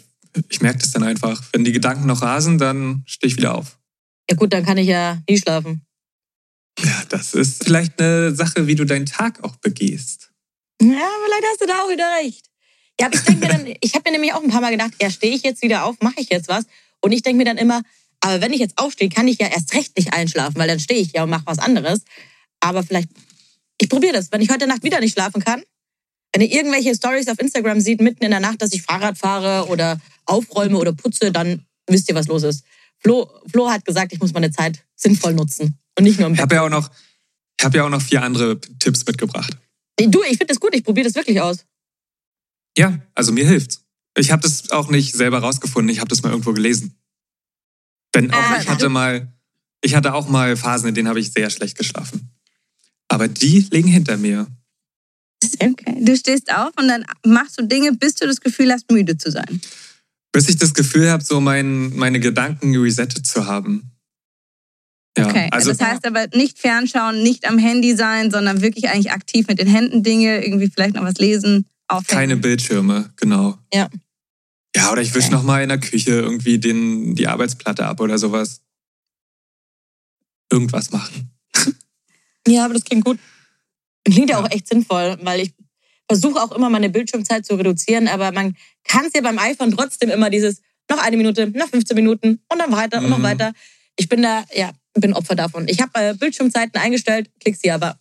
[0.49, 1.41] ich merke das dann einfach.
[1.51, 3.77] Wenn die Gedanken noch rasen, dann stehe ich wieder auf.
[4.29, 5.85] Ja gut, dann kann ich ja nie schlafen.
[6.79, 10.31] Ja, das ist vielleicht eine Sache, wie du deinen Tag auch begehst.
[10.81, 12.47] Ja, vielleicht hast du da auch wieder recht.
[12.99, 14.93] Ja, aber ich denke mir dann, ich habe mir nämlich auch ein paar Mal gedacht,
[15.01, 16.65] ja, stehe ich jetzt wieder auf, mache ich jetzt was?
[17.01, 17.81] Und ich denke mir dann immer,
[18.21, 21.01] aber wenn ich jetzt aufstehe, kann ich ja erst recht nicht einschlafen, weil dann stehe
[21.01, 22.01] ich ja und mache was anderes.
[22.59, 23.09] Aber vielleicht,
[23.79, 24.31] ich probiere das.
[24.31, 25.63] Wenn ich heute Nacht wieder nicht schlafen kann,
[26.33, 29.67] wenn ihr irgendwelche Stories auf Instagram seht, mitten in der Nacht, dass ich Fahrrad fahre
[29.69, 32.63] oder aufräume oder putze, dann wisst ihr, was los ist.
[32.99, 36.37] Flo, Flo hat gesagt, ich muss meine Zeit sinnvoll nutzen und nicht nur im Ich
[36.37, 36.43] Bett.
[36.43, 36.89] habe ja auch noch,
[37.59, 39.57] ich habe ja auch noch vier andere Tipps mitgebracht.
[39.99, 41.65] Du, ich finde das gut, ich probiere das wirklich aus.
[42.77, 43.83] Ja, also mir hilft's.
[44.17, 46.97] Ich habe das auch nicht selber rausgefunden, ich habe das mal irgendwo gelesen.
[48.15, 49.33] Denn auch Ah, ich hatte mal,
[49.81, 52.31] ich hatte auch mal Phasen, in denen habe ich sehr schlecht geschlafen.
[53.07, 54.47] Aber die liegen hinter mir.
[55.61, 55.97] Okay.
[56.03, 59.31] Du stehst auf und dann machst du Dinge, bis du das Gefühl hast, müde zu
[59.31, 59.61] sein.
[60.31, 63.91] Bis ich das Gefühl habe, so mein, meine Gedanken resettet zu haben.
[65.17, 65.49] Ja, Okay.
[65.51, 69.59] also das heißt aber nicht fernschauen, nicht am Handy sein, sondern wirklich eigentlich aktiv mit
[69.59, 72.19] den Händen Dinge, irgendwie vielleicht noch was lesen, aufhängen.
[72.19, 73.57] keine Bildschirme, genau.
[73.73, 73.89] Ja.
[74.75, 75.35] Ja, oder ich wische Okay.
[75.35, 78.61] noch mal in der Küche irgendwie den, die Arbeitsplatte ab oder sowas.
[80.51, 81.31] Irgendwas machen.
[82.47, 83.19] Ja, aber das klingt gut.
[84.05, 85.53] Klingt ja auch echt sinnvoll, weil ich
[86.09, 90.09] versuche auch immer meine Bildschirmzeit zu reduzieren, aber man kann es ja beim iPhone trotzdem
[90.09, 93.23] immer dieses noch eine Minute, noch 15 Minuten und dann weiter und noch Mhm.
[93.23, 93.53] weiter.
[93.95, 95.67] Ich bin da, ja, bin Opfer davon.
[95.69, 97.97] Ich habe äh, Bildschirmzeiten eingestellt, klick sie aber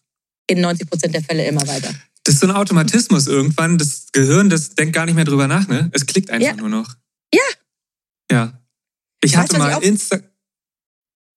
[0.48, 1.94] in 90 Prozent der Fälle immer weiter.
[2.24, 3.78] Das ist so ein Automatismus irgendwann.
[3.78, 5.90] Das Gehirn, das denkt gar nicht mehr drüber nach, ne?
[5.92, 6.54] Es klickt einfach Ja.
[6.56, 6.94] nur noch.
[7.32, 7.40] Ja.
[8.30, 8.60] Ja.
[9.22, 10.18] Ich Weißt hatte mal auch- Insta.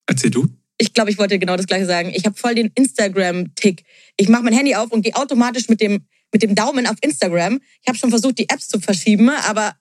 [0.07, 0.47] Erzähl du?
[0.77, 2.11] Ich glaube, ich wollte genau das gleiche sagen.
[2.13, 3.83] Ich habe voll den Instagram-Tick.
[4.17, 7.61] Ich mache mein Handy auf und gehe automatisch mit dem, mit dem Daumen auf Instagram.
[7.81, 9.75] Ich habe schon versucht, die Apps zu verschieben, aber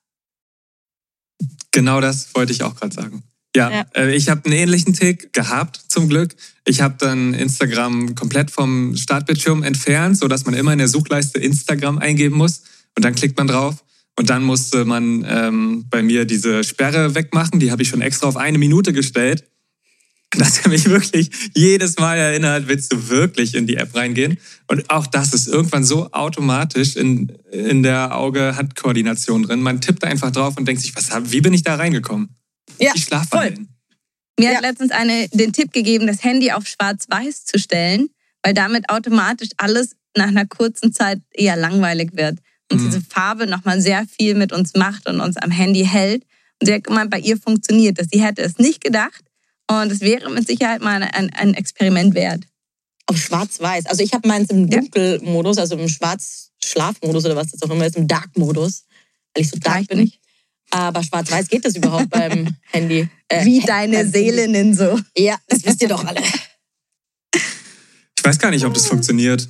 [1.71, 3.23] Genau das wollte ich auch gerade sagen.
[3.55, 3.85] Ja, Ja.
[3.95, 6.35] Äh, ich habe einen ähnlichen Tick gehabt, zum Glück.
[6.65, 11.97] Ich habe dann Instagram komplett vom Startbildschirm entfernt, sodass man immer in der Suchleiste Instagram
[11.97, 12.61] eingeben muss.
[12.95, 13.83] Und dann klickt man drauf.
[14.15, 17.59] Und dann musste man ähm, bei mir diese Sperre wegmachen.
[17.59, 19.45] Die habe ich schon extra auf eine Minute gestellt.
[20.37, 24.37] Dass er mich wirklich jedes Mal erinnert, willst du wirklich in die App reingehen?
[24.67, 29.61] Und auch das ist irgendwann so automatisch in, in der Auge-Hand-Koordination drin.
[29.61, 32.29] Man tippt einfach drauf und denkt sich, was, wie bin ich da reingekommen?
[32.79, 33.07] ja, Die voll.
[33.07, 33.67] Schlafwandeln.
[34.39, 34.55] Mir Ja.
[34.55, 38.09] hat letztens eine den Tipp gegeben, das Handy auf schwarz-weiß zu stellen,
[38.41, 42.39] weil damit automatisch alles nach einer kurzen Zeit eher langweilig wird.
[42.71, 42.85] Und Mhm.
[42.85, 46.23] diese Farbe nochmal sehr viel mit uns macht und uns am Handy hält.
[46.59, 48.07] Und sie hat gemeint, bei ihr funktioniert das.
[48.11, 49.21] Sie hätte es nicht gedacht.
[49.81, 52.43] Und es wäre mit Sicherheit mal ein, ein Experiment wert.
[53.07, 53.85] Auf schwarz-weiß.
[53.87, 54.69] Also ich habe meins im.
[54.69, 58.85] Dunkelmodus, also im Schwarz-Schlafmodus oder was das auch immer ist, im Dark-Modus,
[59.33, 59.99] weil ich so dark Reicht bin.
[59.99, 60.19] nicht.
[60.69, 63.07] Aber schwarz-weiß geht das überhaupt beim Handy?
[63.27, 64.99] Äh, Wie He- deine beim Seelinnen so.
[65.17, 66.21] Ja, das wisst ihr doch alle.
[68.17, 69.49] Ich weiß gar nicht, ob das funktioniert.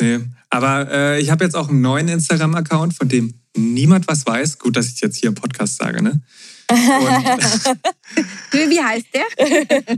[0.00, 0.20] Nee.
[0.50, 4.58] Aber äh, ich habe jetzt auch einen neuen Instagram-Account, von dem niemand was weiß.
[4.58, 6.20] Gut, dass ich jetzt hier im Podcast sage, ne?
[8.52, 9.24] Wie heißt der?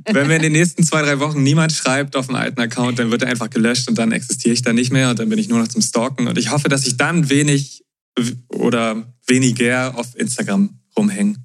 [0.15, 3.11] wenn mir in den nächsten zwei, drei Wochen niemand schreibt auf dem alten Account, dann
[3.11, 5.49] wird er einfach gelöscht und dann existiere ich da nicht mehr und dann bin ich
[5.49, 6.29] nur noch zum Stalken.
[6.29, 7.85] Und ich hoffe, dass ich dann wenig
[8.49, 11.37] oder weniger auf Instagram rumhänge.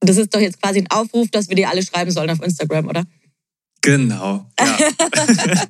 [0.00, 2.88] Das ist doch jetzt quasi ein Aufruf, dass wir dir alle schreiben sollen auf Instagram,
[2.88, 3.04] oder?
[3.80, 4.50] Genau.
[4.58, 4.78] Ja.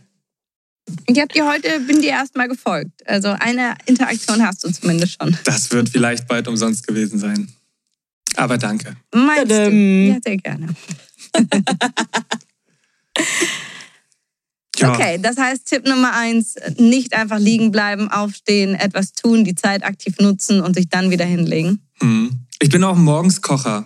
[1.07, 3.07] Ich habe dir heute, bin dir erstmal gefolgt.
[3.07, 5.37] Also eine Interaktion hast du zumindest schon.
[5.45, 7.49] Das wird vielleicht bald umsonst gewesen sein.
[8.37, 8.97] Aber danke.
[9.15, 9.71] Meinst du?
[9.71, 10.69] Ja, sehr gerne.
[14.79, 14.95] Ja.
[14.95, 19.85] Okay, das heißt Tipp Nummer eins, nicht einfach liegen bleiben, aufstehen, etwas tun, die Zeit
[19.85, 21.87] aktiv nutzen und sich dann wieder hinlegen.
[22.01, 22.47] Hm.
[22.59, 23.85] Ich bin auch Morgenskocher.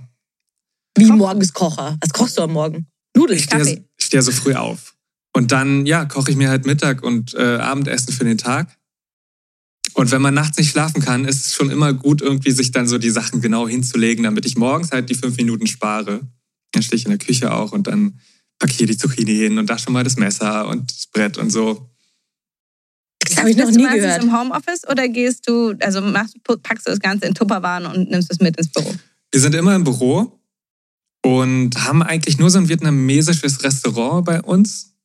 [0.97, 1.99] Wie morgens Kocher.
[2.01, 2.87] Was kochst du am Morgen?
[3.15, 3.39] Nudeln.
[3.39, 3.85] Ich stehe Kaffee.
[3.99, 4.95] ich stehe so früh auf.
[5.35, 8.69] Und dann, ja, koche ich mir halt Mittag und äh, Abendessen für den Tag.
[9.97, 12.87] Und wenn man nachts nicht schlafen kann, ist es schon immer gut, irgendwie sich dann
[12.87, 16.21] so die Sachen genau hinzulegen, damit ich morgens halt die fünf Minuten spare.
[16.73, 18.21] Dann stehe ich in der Küche auch und dann
[18.59, 21.39] packe ich hier die Zucchini hin und da schon mal das Messer und das Brett
[21.39, 21.89] und so.
[23.21, 24.23] Das habe ich noch du nie meistens gehört.
[24.25, 28.31] im Homeoffice oder gehst du, also machst, packst du das Ganze in Tupperwaren und nimmst
[28.31, 28.95] es mit ins Büro?
[29.31, 30.39] Wir sind immer im Büro
[31.25, 34.96] und haben eigentlich nur so ein vietnamesisches Restaurant bei uns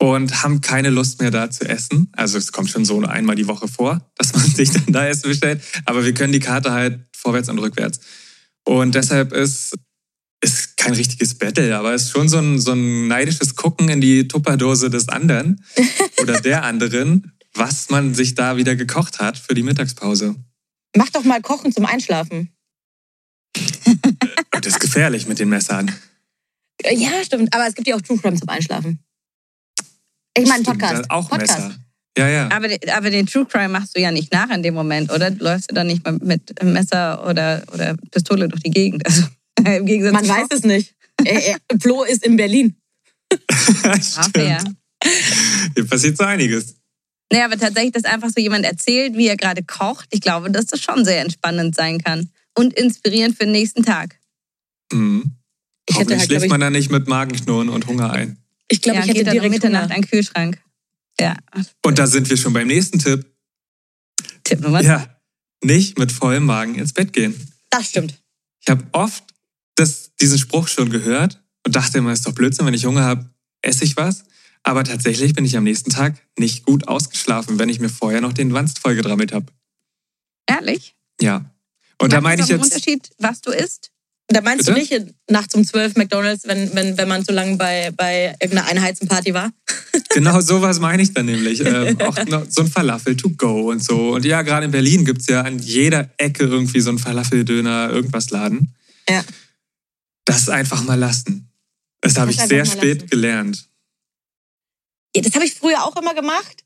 [0.00, 2.10] und haben keine Lust mehr da zu essen.
[2.16, 5.28] Also es kommt schon so einmal die Woche vor, dass man sich dann da Essen
[5.28, 5.62] bestellt.
[5.84, 8.00] Aber wir können die Karte halt vorwärts und rückwärts.
[8.64, 9.76] Und deshalb ist
[10.42, 14.00] ist kein richtiges Battle, aber es ist schon so ein, so ein neidisches Gucken in
[14.00, 15.62] die Tupperdose des anderen
[16.22, 20.36] oder der anderen, was man sich da wieder gekocht hat für die Mittagspause.
[20.96, 22.56] Mach doch mal Kochen zum Einschlafen.
[23.54, 25.94] Und das ist gefährlich mit den Messern.
[26.90, 27.52] Ja, stimmt.
[27.54, 29.04] Aber es gibt ja auch True Crime zum Einschlafen.
[30.36, 31.04] Ich meine Stimmt, Podcast.
[31.08, 31.58] da Auch Podcast.
[31.58, 31.74] Messer.
[32.18, 32.50] Ja, ja.
[32.50, 35.30] Aber, aber den True Crime machst du ja nicht nach in dem Moment, oder?
[35.30, 39.06] Du läufst ja dann nicht mal mit Messer oder, oder Pistole durch die Gegend.
[39.06, 39.22] Also
[39.64, 40.94] im Gegensatz Man zu weiß es nicht.
[41.24, 42.74] Äh, äh, Flo ist in Berlin.
[43.84, 44.64] Ah, fair.
[45.74, 46.76] Hier passiert so einiges.
[47.32, 50.66] Naja, aber tatsächlich, dass einfach so jemand erzählt, wie er gerade kocht, ich glaube, dass
[50.66, 52.30] das schon sehr entspannend sein kann.
[52.58, 54.18] Und inspirierend für den nächsten Tag.
[54.92, 55.36] Mhm.
[55.88, 58.39] Ich hätte Hoffentlich halt, schläft man dann nicht mit Magenknurren und Hunger ein.
[58.70, 60.62] Ich, glaub, ja, ich hätte um direkt Mitternacht den Kühlschrank.
[61.20, 61.36] Ja,
[61.84, 63.26] Und da sind wir schon beim nächsten Tipp.
[64.44, 64.88] Tipp Nummer zwei.
[64.88, 65.20] Ja,
[65.62, 67.34] nicht mit vollem Magen ins Bett gehen.
[67.68, 68.14] Das stimmt.
[68.60, 69.24] Ich habe oft
[69.74, 73.28] das, diesen Spruch schon gehört und dachte immer, ist doch Blödsinn, wenn ich Hunger habe,
[73.62, 74.24] esse ich was.
[74.62, 78.32] Aber tatsächlich bin ich am nächsten Tag nicht gut ausgeschlafen, wenn ich mir vorher noch
[78.32, 79.46] den Wanst vollgedrammelt habe.
[80.46, 80.94] Ehrlich?
[81.20, 81.50] Ja.
[81.98, 83.90] Und da Macht meine das ich einen jetzt, Unterschied, was du isst?
[84.32, 84.74] Da meinst Bitte?
[84.74, 88.68] du nicht nachts um 12 McDonalds, wenn, wenn, wenn man so lange bei, bei irgendeiner
[88.68, 89.50] Einheitsenparty war?
[90.10, 91.60] genau sowas meine ich dann nämlich.
[91.66, 92.16] Ähm, auch
[92.48, 94.14] so ein Falafel to go und so.
[94.14, 98.30] Und ja, gerade in Berlin gibt's ja an jeder Ecke irgendwie so ein Falafeldöner, irgendwas
[98.30, 98.72] Laden.
[99.08, 99.24] Ja.
[100.24, 101.50] Das einfach mal lassen.
[102.00, 103.10] Das habe Das ich einfach sehr spät lassen.
[103.10, 103.68] gelernt.
[105.16, 106.62] Ja, das habe ich früher auch immer gemacht.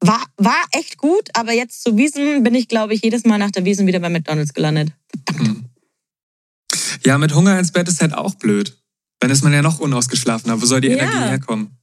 [0.00, 3.52] War, war echt gut, aber jetzt zu Wiesen bin ich, glaube ich, jedes Mal nach
[3.52, 4.90] der Wiesen wieder bei McDonalds gelandet.
[5.36, 5.66] Hm.
[7.04, 8.76] Ja, mit Hunger ins Bett ist halt auch blöd.
[9.20, 10.60] Dann ist man ja noch unausgeschlafener.
[10.60, 10.94] Wo soll die Ja.
[10.96, 11.78] Energie herkommen?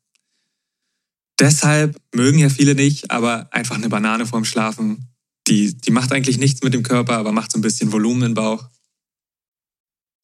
[1.39, 5.07] Deshalb mögen ja viele nicht, aber einfach eine Banane vorm Schlafen,
[5.47, 8.33] die, die macht eigentlich nichts mit dem Körper, aber macht so ein bisschen Volumen im
[8.35, 8.69] Bauch.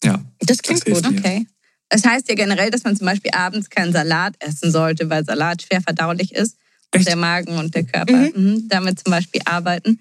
[0.03, 1.12] Ja, Das klingt hilft gut.
[1.13, 1.19] mir.
[1.19, 1.47] Okay.
[1.89, 5.63] Das heißt ja generell, dass man zum Beispiel abends keinen Salat essen sollte, weil Salat
[5.63, 6.57] schwer verdaulich ist
[6.93, 7.07] und Echt?
[7.07, 8.31] der Magen und der Körper Mhm.
[8.36, 9.99] mhm, damit zum Beispiel arbeiten.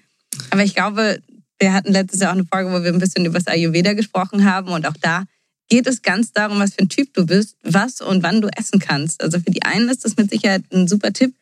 [0.51, 1.21] Aber ich glaube,
[1.59, 4.45] wir hatten letztes Jahr auch eine Folge, wo wir ein bisschen über das Ayurveda gesprochen
[4.45, 5.25] haben und auch da
[5.69, 8.79] geht es ganz darum, was für ein Typ du bist, was und wann du essen
[8.79, 9.21] kannst.
[9.21, 11.35] Also für die einen ist das mit Sicherheit ein super Tipp,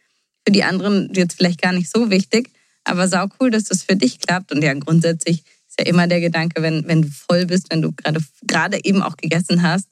[0.45, 2.49] für die anderen jetzt vielleicht gar nicht so wichtig,
[2.85, 6.21] aber sau cool, dass das für dich klappt und ja grundsätzlich ist ja immer der
[6.21, 9.87] Gedanke, wenn, wenn du voll bist, wenn du gerade gerade eben auch gegessen hast,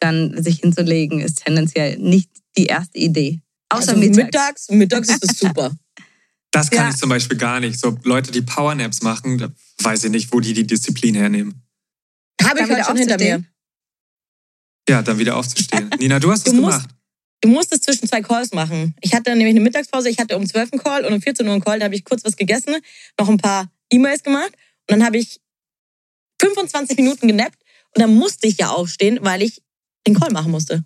[0.00, 3.40] dann sich hinzulegen, ist tendenziell nicht die erste Idee.
[3.68, 4.24] Außer also mittags.
[4.24, 4.68] mittags.
[4.70, 5.74] Mittags ist es super.
[6.52, 6.90] Das kann Ja.
[6.90, 7.78] ich zum Beispiel gar nicht.
[7.78, 11.62] So Leute, die Powernaps machen, weiß ich nicht, wo die die Disziplin hernehmen.
[12.42, 13.44] Habe ich heute schon wieder hinter mir.
[14.88, 15.90] Ja, dann wieder aufzustehen.
[15.98, 16.90] Nina, du hast Du es musst- gemacht.
[17.42, 18.94] Du musst es zwischen zwei Calls machen.
[19.02, 21.52] Ich hatte nämlich eine Mittagspause, ich hatte um 12 einen Call und um 14 Uhr
[21.52, 22.76] einen Call, da habe ich kurz was gegessen,
[23.20, 25.40] noch ein paar E-Mails gemacht und dann habe ich
[26.40, 27.62] 25 Minuten genappt
[27.94, 29.62] und dann musste ich ja aufstehen, weil ich
[30.06, 30.84] den Call machen musste.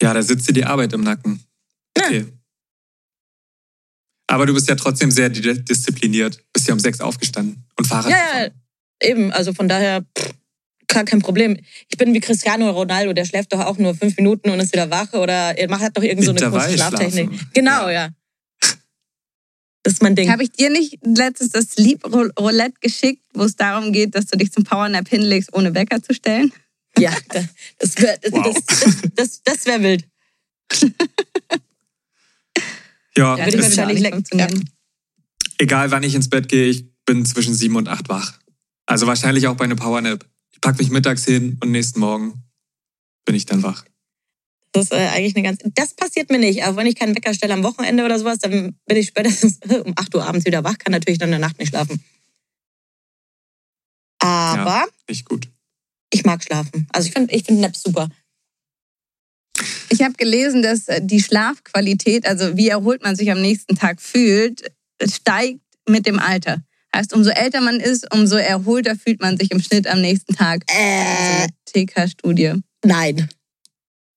[0.00, 1.44] Ja, da sitzt dir die Arbeit im Nacken.
[1.96, 2.08] Ja.
[4.26, 6.42] Aber du bist ja trotzdem sehr di- diszipliniert.
[6.52, 8.60] Bist ja um sechs aufgestanden und Fahrrad Ja, ja, gefahren.
[9.02, 9.32] eben.
[9.32, 10.30] Also von daher pff,
[10.88, 11.58] gar kein Problem.
[11.90, 14.90] Ich bin wie Cristiano Ronaldo, der schläft doch auch nur fünf Minuten und ist wieder
[14.90, 16.96] wach oder er macht hat doch irgend so eine Intervallschlafen.
[16.98, 17.54] Schlaftechnik.
[17.54, 18.08] Genau, ja.
[19.82, 20.30] Das ist mein Ding.
[20.32, 22.02] Habe ich dir nicht letztens das Sleep
[22.40, 26.14] Roulette geschickt, wo es darum geht, dass du dich zum Powernap hinlegst, ohne Wecker zu
[26.14, 26.50] stellen?
[26.98, 27.44] Ja, da-
[27.78, 28.56] das wäre das, Wow.
[28.66, 30.04] das, das, das wär wild.
[33.16, 34.70] Ja, Ja, würde ich wahrscheinlich leck- funktionieren.
[35.58, 38.38] egal wann ich ins Bett gehe, ich bin zwischen sieben und acht wach.
[38.86, 40.26] Also wahrscheinlich auch bei einer Powernap.
[40.52, 42.42] Ich pack mich mittags hin und nächsten Morgen
[43.24, 43.84] bin ich dann wach.
[44.72, 45.60] Das ist äh, eigentlich eine ganz.
[45.74, 46.64] Das passiert mir nicht.
[46.64, 49.92] Auch wenn ich keinen Wecker stelle am Wochenende oder sowas, dann bin ich spätestens um
[49.96, 52.02] 8 Uhr abends wieder wach, kann natürlich dann in der Nacht nicht schlafen.
[54.18, 55.48] Aber Nicht gut.
[56.12, 56.88] ich mag schlafen.
[56.92, 58.08] Also ich finde ich find Naps super.
[59.88, 64.00] Ich habe gelesen, dass äh, die Schlafqualität, also wie erholt man sich am nächsten Tag
[64.00, 66.62] fühlt, steigt mit dem Alter.
[66.94, 70.62] Heißt, umso älter man ist, umso erholter fühlt man sich im Schnitt am nächsten Tag.
[70.68, 72.54] Äh, TK-Studie.
[72.84, 73.28] nein.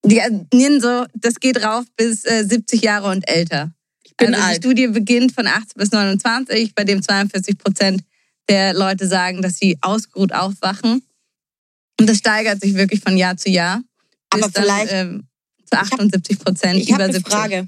[0.05, 0.21] Die
[0.53, 3.73] nennen so, das geht rauf bis äh, 70 Jahre und älter.
[4.05, 4.57] Ich bin also alt.
[4.57, 8.03] Die Studie beginnt von 18 bis 29, bei dem 42 Prozent
[8.47, 11.01] der Leute sagen, dass sie ausgeruht aufwachen.
[11.99, 13.81] Und das steigert sich wirklich von Jahr zu Jahr.
[14.29, 15.27] Aber bis dann, vielleicht- ähm,
[15.65, 17.33] zu 78 Prozent Ich habe über eine 70.
[17.33, 17.67] Frage.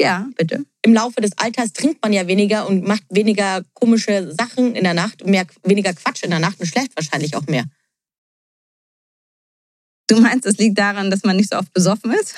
[0.00, 0.66] Ja, bitte.
[0.82, 4.92] Im Laufe des Alters trinkt man ja weniger und macht weniger komische Sachen in der
[4.92, 7.64] Nacht, mehr, weniger Quatsch in der Nacht und schläft wahrscheinlich auch mehr.
[10.08, 12.34] Du meinst, es liegt daran, dass man nicht so oft besoffen ist?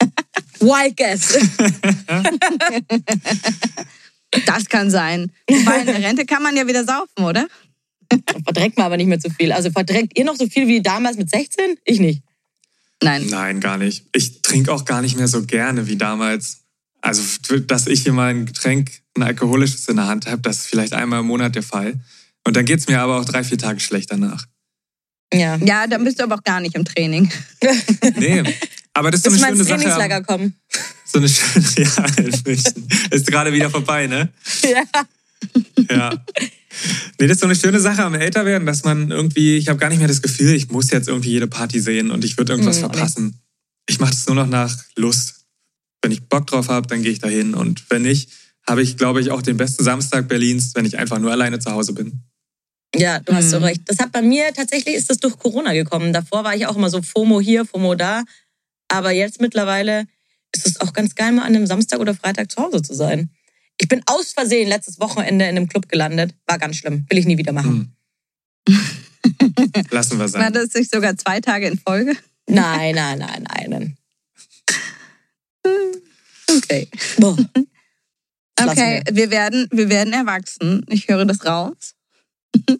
[0.60, 1.38] Wild guess.
[4.46, 5.30] Das kann sein.
[5.48, 7.46] Wobei in der Rente kann man ja wieder saufen, oder?
[8.44, 9.52] Verdrängt man aber nicht mehr so viel.
[9.52, 11.76] Also verdrängt ihr noch so viel wie damals mit 16?
[11.84, 12.22] Ich nicht.
[13.02, 13.26] Nein.
[13.28, 14.06] Nein, gar nicht.
[14.14, 16.62] Ich trinke auch gar nicht mehr so gerne wie damals.
[17.00, 17.22] Also,
[17.66, 20.94] dass ich hier mal ein Getränk, ein alkoholisches in der Hand habe, das ist vielleicht
[20.94, 22.00] einmal im Monat der Fall.
[22.46, 24.46] Und dann geht's mir aber auch drei, vier Tage schlecht danach.
[25.32, 25.56] Ja.
[25.56, 27.30] Ja, dann bist du aber auch gar nicht im Training.
[28.16, 28.42] Nee,
[28.92, 29.78] aber das ist so eine schöne Sache.
[29.80, 30.54] Trainingslager kommen.
[31.06, 32.06] So eine schöne, ja.
[33.10, 34.30] Ist gerade wieder vorbei, ne?
[34.64, 34.82] Ja.
[35.88, 36.24] Ja.
[37.20, 39.88] Nee, das ist so eine schöne Sache am Älterwerden, dass man irgendwie, ich habe gar
[39.88, 42.76] nicht mehr das Gefühl, ich muss jetzt irgendwie jede Party sehen und ich würde irgendwas
[42.82, 43.40] Hm, verpassen.
[43.88, 45.44] Ich mache das nur noch nach Lust.
[46.02, 47.54] Wenn ich Bock drauf habe, dann gehe ich dahin.
[47.54, 48.30] Und wenn nicht,
[48.66, 51.70] habe ich, glaube ich, auch den besten Samstag Berlins, wenn ich einfach nur alleine zu
[51.70, 52.22] Hause bin.
[52.96, 53.64] Ja, du hast so Mhm.
[53.64, 53.80] recht.
[53.86, 56.12] Das hat bei mir tatsächlich ist das durch Corona gekommen.
[56.12, 58.22] Davor war ich auch immer so FOMO hier, FOMO da.
[58.88, 60.06] Aber jetzt mittlerweile
[60.54, 63.30] ist es auch ganz geil, mal an einem Samstag oder Freitag zu Hause zu sein.
[63.78, 66.34] Ich bin aus Versehen letztes Wochenende in einem Club gelandet.
[66.46, 67.06] War ganz schlimm.
[67.08, 67.94] Will ich nie wieder machen.
[68.68, 68.78] Hm.
[69.90, 70.52] Lassen wir War sein.
[70.52, 72.16] das nicht sogar zwei Tage in Folge?
[72.46, 73.96] Nein, nein, nein, nein.
[76.56, 76.88] Okay.
[77.18, 77.36] Boah.
[78.56, 80.86] Okay, wir werden, wir werden erwachsen.
[80.88, 81.96] Ich höre das raus.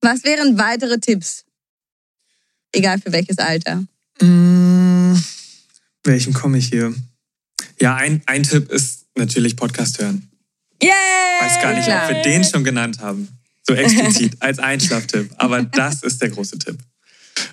[0.00, 1.44] Was wären weitere Tipps?
[2.72, 3.84] Egal für welches Alter.
[4.18, 5.22] Hm,
[6.02, 6.92] welchen komme ich hier?
[7.80, 10.30] Ja, ein, ein Tipp ist natürlich Podcast hören.
[10.82, 10.90] Yay!
[11.40, 12.08] weiß gar nicht, Klar.
[12.08, 13.28] ob wir den schon genannt haben.
[13.66, 15.30] So explizit als Einschlaftipp.
[15.36, 16.78] Aber das ist der große Tipp.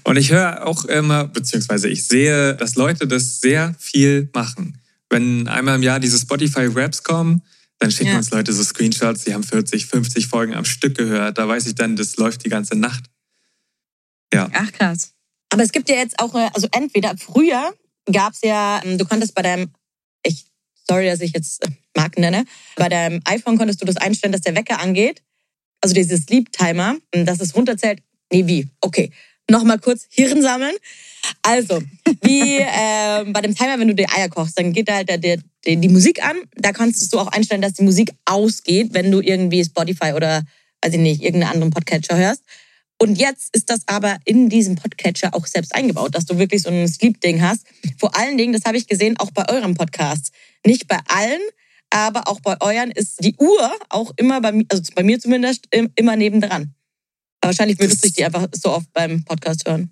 [0.04, 4.82] Und ich höre auch immer, beziehungsweise ich sehe, dass Leute das sehr viel machen.
[5.10, 7.42] Wenn einmal im Jahr diese Spotify-Raps kommen,
[7.80, 8.18] dann schicken Ja.
[8.18, 11.38] uns Leute so Screenshots, die haben 40, 50 Folgen am Stück gehört.
[11.38, 13.06] Da weiß ich dann, das läuft die ganze Nacht.
[14.34, 14.50] Ja.
[14.54, 15.14] Ach krass.
[15.50, 17.74] Aber es gibt ja jetzt auch, äh, also entweder früher
[18.12, 19.70] gab es ja, ähm, du konntest bei deinem,
[20.90, 22.46] sorry, dass ich jetzt äh, Marken nenne,
[22.76, 25.22] bei deinem iPhone konntest du das einstellen, dass der Wecker angeht.
[25.82, 28.00] Also dieses Sleep Timer, ähm, dass es runterzählt.
[28.32, 28.68] Nee, wie?
[28.82, 29.12] Okay.
[29.50, 30.76] Nochmal kurz Hirn sammeln.
[31.42, 31.82] Also,
[32.22, 35.18] wie ähm, bei dem Timer, wenn du die Eier kochst, dann geht da halt der,
[35.18, 36.36] der, der, die Musik an.
[36.56, 40.44] Da kannst du auch einstellen, dass die Musik ausgeht, wenn du irgendwie Spotify oder,
[40.82, 42.44] weiß ich nicht, irgendeinen anderen Podcatcher hörst.
[43.00, 46.70] Und jetzt ist das aber in diesem Podcatcher auch selbst eingebaut, dass du wirklich so
[46.70, 47.66] ein Sleep-Ding hast.
[48.00, 50.32] Vor allen Dingen, das habe ich gesehen, auch bei eurem Podcast.
[50.66, 51.42] Nicht bei allen,
[51.92, 55.68] aber auch bei euren ist die Uhr auch immer bei mir, also bei mir zumindest,
[55.72, 56.74] im- immer nebendran.
[57.42, 59.92] Aber wahrscheinlich benutze ich die einfach so oft beim Podcast hören.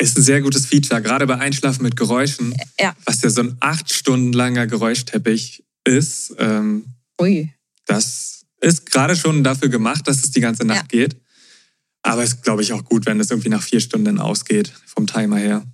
[0.00, 2.94] Ist ein sehr gutes Feature, gerade bei Einschlafen mit Geräuschen, Ja.
[3.04, 6.36] was ja so ein acht Stunden langer Geräuschteppich ist.
[6.38, 6.84] Ähm,
[7.20, 7.52] Ui.
[7.86, 11.16] Das ist gerade schon dafür gemacht, dass es die ganze Nacht geht.
[12.02, 15.06] Aber es ist, glaube ich, auch gut, wenn es irgendwie nach vier Stunden ausgeht, vom
[15.06, 15.66] Timer her.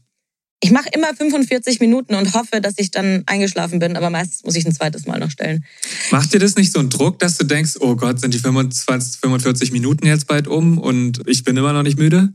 [0.60, 4.56] Ich mache immer 45 Minuten und hoffe, dass ich dann eingeschlafen bin, aber meistens muss
[4.56, 5.64] ich ein zweites Mal noch stellen.
[6.10, 9.20] Macht dir das nicht so einen Druck, dass du denkst, oh Gott, sind die 25,
[9.20, 12.32] 45 Minuten jetzt bald um und ich bin immer noch nicht müde?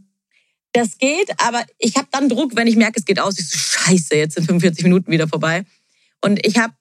[0.73, 3.39] Das geht, aber ich habe dann Druck, wenn ich merke, es geht aus.
[3.39, 5.65] Ich so, scheiße, jetzt sind 45 Minuten wieder vorbei.
[6.21, 6.73] Und ich habe,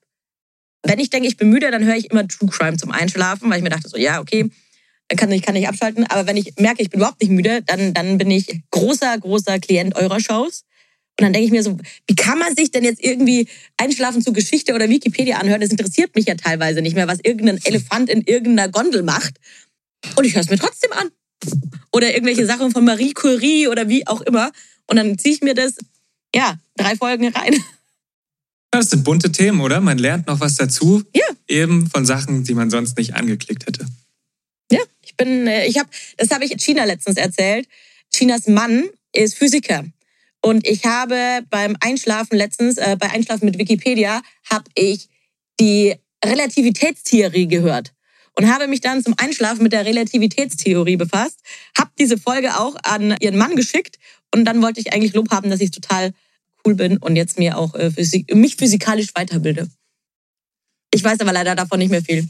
[0.83, 3.57] wenn ich denke, ich bin müde, dann höre ich immer True Crime zum Einschlafen, weil
[3.57, 4.51] ich mir dachte so, ja, okay,
[5.17, 6.05] kann ich, kann ich abschalten.
[6.05, 9.59] Aber wenn ich merke, ich bin überhaupt nicht müde, dann, dann bin ich großer, großer
[9.59, 10.63] Klient eurer Shows.
[11.19, 14.31] Und dann denke ich mir so, wie kann man sich denn jetzt irgendwie Einschlafen zu
[14.31, 15.59] Geschichte oder Wikipedia anhören?
[15.59, 19.35] Das interessiert mich ja teilweise nicht mehr, was irgendein Elefant in irgendeiner Gondel macht.
[20.15, 21.09] Und ich höre es mir trotzdem an.
[21.91, 24.51] Oder irgendwelche Sachen von Marie Curie oder wie auch immer.
[24.87, 25.75] Und dann ziehe ich mir das,
[26.33, 27.55] ja, drei Folgen rein.
[28.71, 29.81] Das sind bunte Themen, oder?
[29.81, 31.03] Man lernt noch was dazu.
[31.13, 31.25] Ja.
[31.47, 33.85] Eben von Sachen, die man sonst nicht angeklickt hätte.
[35.19, 37.67] Bin, äh, ich habe, das habe ich China letztens erzählt.
[38.11, 39.83] Chinas Mann ist Physiker.
[40.41, 45.09] Und ich habe beim Einschlafen letztens, äh, bei Einschlafen mit Wikipedia, habe ich
[45.59, 47.93] die Relativitätstheorie gehört.
[48.37, 51.41] und habe mich dann zum Einschlafen mit der Relativitätstheorie befasst.
[51.77, 53.99] Hab diese Folge auch an ihren Mann geschickt
[54.33, 56.13] und dann wollte ich eigentlich Lob haben, dass ich total
[56.65, 59.67] cool bin und jetzt mir auch äh, physik mich physikalisch weiterbilde.
[60.93, 62.29] Ich weiß aber leider davon nicht mehr viel.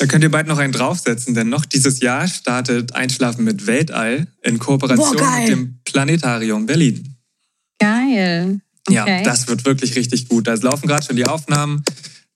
[0.00, 4.28] Da könnt ihr bald noch einen draufsetzen, denn noch dieses Jahr startet Einschlafen mit Weltall
[4.42, 7.16] in Kooperation Boah, mit dem Planetarium Berlin.
[7.78, 8.60] Geil.
[8.88, 9.22] Ja, Okay.
[9.24, 10.46] das wird wirklich richtig gut.
[10.46, 11.84] Da laufen gerade schon die Aufnahmen,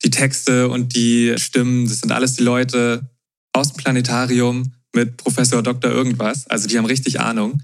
[0.05, 1.89] die Texte und die Stimmen.
[1.89, 3.09] Das sind alles die Leute
[3.55, 5.91] aus dem Planetarium mit Professor Dr.
[5.91, 6.47] Irgendwas.
[6.49, 7.63] Also die haben richtig Ahnung.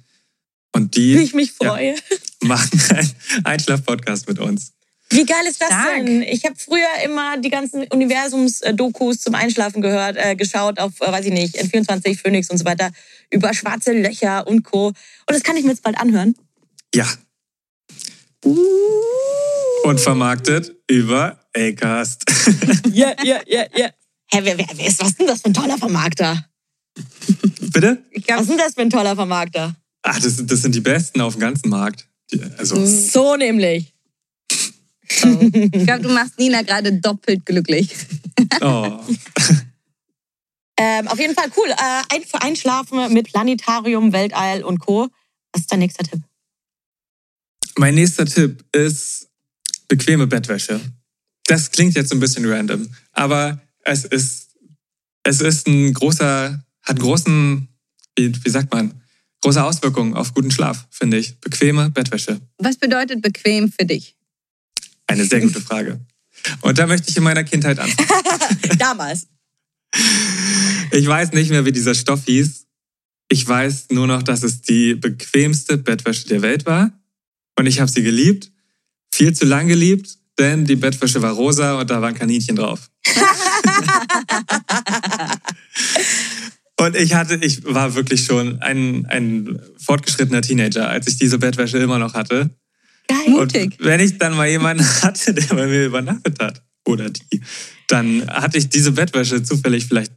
[0.73, 1.95] Und Wie die ich mich freue.
[2.43, 3.11] machen einen
[3.45, 4.73] Einschlaf-Podcast mit uns.
[5.13, 6.07] Wie geil ist das Stark.
[6.07, 6.23] denn?
[6.23, 11.27] Ich habe früher immer die ganzen Universums-Dokus zum Einschlafen gehört, äh, geschaut auf, äh, weiß
[11.27, 12.91] ich nicht, N24, Phoenix und so weiter,
[13.31, 14.89] über schwarze Löcher und Co.
[14.89, 14.97] Und
[15.27, 16.35] das kann ich mir jetzt bald anhören.
[16.95, 17.07] Ja.
[19.85, 22.25] Und vermarktet über Acast.
[22.93, 23.89] Ja, ja, ja, ja.
[24.33, 26.45] Hä, wer, wer, wer ist, was ist denn das für ein toller Vermarkter?
[27.73, 28.05] Bitte?
[28.11, 29.75] Ich Was ist denn das für ein toller Vermarkter?
[30.03, 32.09] Ach, das, das sind die Besten auf dem ganzen Markt.
[32.33, 33.95] Die, also, So nämlich.
[35.73, 37.91] ich glaub, du machst Nina gerade doppelt glücklich.
[38.61, 39.01] oh.
[40.83, 41.69] Ähm, auf jeden Fall cool.
[41.69, 45.11] Äh, ein, für Einschlafen mit Planetarium, Weltall und Co.
[45.53, 46.23] Was ist dein nächster Tipp?
[47.77, 49.29] Mein nächster Tipp ist
[49.89, 50.81] bequeme Bettwäsche.
[51.45, 54.57] Das klingt jetzt ein bisschen random, aber es ist,
[55.23, 57.69] es ist ein großer, hat großen,
[58.17, 59.03] wie, wie sagt man,
[59.43, 61.39] große Auswirkungen auf guten Schlaf, finde ich.
[61.41, 62.41] Bequeme Bettwäsche.
[62.57, 64.17] Was bedeutet bequem für dich?
[65.11, 65.99] Eine sehr gute Frage.
[66.61, 68.79] Und da möchte ich in meiner Kindheit anfangen.
[68.79, 69.27] Damals.
[70.93, 72.67] Ich weiß nicht mehr, wie dieser Stoff hieß.
[73.29, 76.93] Ich weiß nur noch, dass es die bequemste Bettwäsche der Welt war.
[77.59, 78.53] Und ich habe sie geliebt.
[79.13, 82.89] Viel zu lang geliebt, denn die Bettwäsche war rosa und da waren Kaninchen drauf.
[86.79, 91.79] und ich hatte, ich war wirklich schon ein, ein fortgeschrittener Teenager, als ich diese Bettwäsche
[91.79, 92.51] immer noch hatte.
[93.11, 93.35] Geil.
[93.35, 97.41] Und wenn ich dann mal jemanden hatte, der bei mir übernachtet hat, oder die,
[97.89, 100.13] dann hatte ich diese Bettwäsche zufällig vielleicht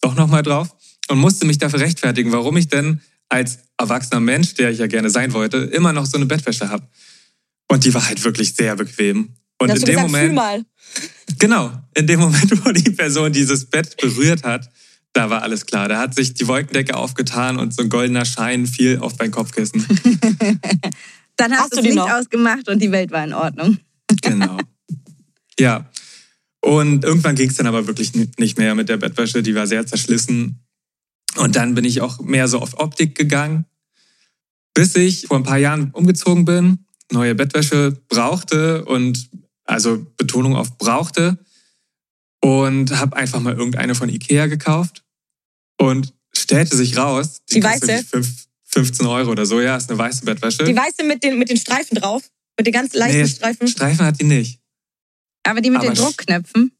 [0.00, 0.74] doch nochmal drauf
[1.08, 5.10] und musste mich dafür rechtfertigen, warum ich denn als erwachsener Mensch, der ich ja gerne
[5.10, 6.88] sein wollte, immer noch so eine Bettwäsche habe.
[7.68, 9.34] Und die war halt wirklich sehr bequem.
[9.58, 10.64] Und in dem gesagt, Moment, mal.
[11.38, 14.70] genau, in dem Moment, wo die Person dieses Bett berührt hat,
[15.12, 15.88] da war alles klar.
[15.88, 19.84] Da hat sich die Wolkendecke aufgetan und so ein goldener Schein fiel auf mein Kopfkissen.
[21.38, 22.10] Dann hast, Hast du das die Licht noch?
[22.10, 23.78] ausgemacht und die Welt war in Ordnung.
[24.22, 24.58] Genau.
[25.60, 25.90] Ja.
[26.60, 29.42] Und irgendwann ging es dann aber wirklich nicht mehr mit der Bettwäsche.
[29.42, 30.60] Die war sehr zerschlissen.
[31.36, 33.64] Und dann bin ich auch mehr so auf Optik gegangen,
[34.74, 39.28] bis ich vor ein paar Jahren umgezogen bin, neue Bettwäsche brauchte und
[39.64, 41.38] also Betonung auf brauchte
[42.40, 45.02] und habe einfach mal irgendeine von Ikea gekauft
[45.80, 48.04] und stellte sich raus, Die kostet weiße?
[48.04, 50.64] fünf- 15 Euro oder so, ja, ist eine weiße Bettwäsche.
[50.64, 52.22] Die weiße mit den, mit den Streifen drauf.
[52.56, 53.68] Mit den ganz leichten nee, Streifen.
[53.68, 54.60] Streifen hat die nicht.
[55.44, 56.72] Aber die mit Aber den Druckknöpfen.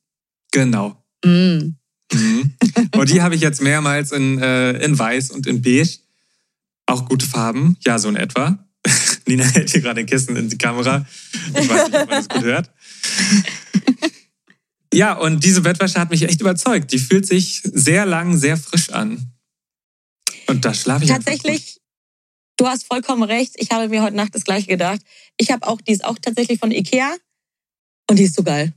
[0.50, 1.02] Genau.
[1.24, 1.76] Mm.
[2.12, 2.54] Mhm.
[2.94, 5.98] Und die habe ich jetzt mehrmals in, äh, in weiß und in beige.
[6.86, 8.66] Auch gute Farben, ja, so in etwa.
[9.26, 11.06] Nina hält hier gerade ein Kissen in die Kamera.
[11.54, 12.70] Ich weiß nicht, ob man das gut hört.
[14.92, 16.92] Ja, und diese Bettwäsche hat mich echt überzeugt.
[16.92, 19.32] Die fühlt sich sehr lang, sehr frisch an.
[20.46, 21.77] Und da schlafe ich Tatsächlich,
[22.58, 23.54] du hast vollkommen recht.
[23.56, 25.00] Ich habe mir heute Nacht das gleiche gedacht.
[25.38, 27.16] Ich habe auch, die ist auch tatsächlich von Ikea.
[28.10, 28.72] Und die ist so geil.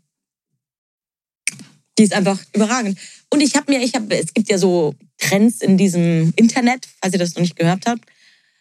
[1.98, 2.98] Die ist einfach überragend.
[3.30, 7.13] Und ich habe mir, ich habe, es gibt ja so Trends in diesem Internet, falls
[7.13, 8.04] ihr das noch nicht gehört habt.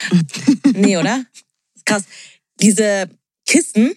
[0.75, 1.25] nee, oder?
[1.85, 2.05] Krass.
[2.61, 3.09] Diese
[3.47, 3.93] Kissen,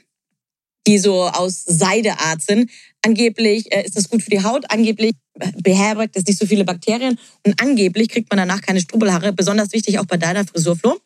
[0.88, 2.70] die so aus Seideart sind,
[3.02, 5.14] angeblich äh, ist das gut für die Haut, angeblich
[5.62, 9.34] beherbergt es nicht so viele Bakterien und angeblich kriegt man danach keine Strubbelhaare.
[9.34, 11.00] Besonders wichtig auch bei deiner Frisur, Flo.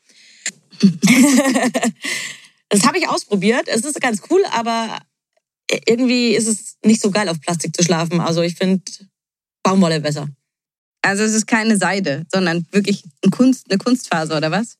[2.69, 3.67] das habe ich ausprobiert.
[3.67, 4.99] Es ist ganz cool, aber
[5.87, 8.19] irgendwie ist es nicht so geil, auf Plastik zu schlafen.
[8.19, 8.83] Also ich finde
[9.63, 10.27] Baumwolle besser.
[11.01, 14.77] Also es ist keine Seide, sondern wirklich ein Kunst, eine Kunstfaser oder was?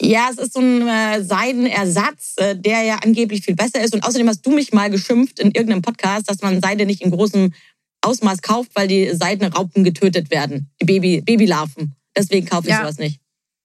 [0.00, 3.92] Ja, es ist so ein äh, Seidenersatz, äh, der ja angeblich viel besser ist.
[3.94, 7.10] Und außerdem hast du mich mal geschimpft in irgendeinem Podcast, dass man Seide nicht in
[7.10, 7.52] großem
[8.00, 10.70] Ausmaß kauft, weil die Seidenraupen getötet werden.
[10.80, 11.94] Die Baby, Babylarven.
[12.16, 12.80] Deswegen kaufe ich Ja.
[12.80, 13.20] sowas nicht.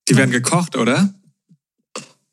[0.10, 1.14] Die werden gekocht, oder?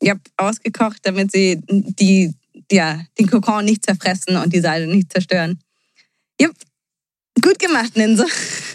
[0.03, 2.33] Ich habe ausgekocht, damit sie die,
[2.69, 5.59] ja, den Kokon nicht zerfressen und die Seide nicht zerstören.
[6.39, 6.55] Jupp.
[7.41, 8.25] Gut gemacht, Ninse.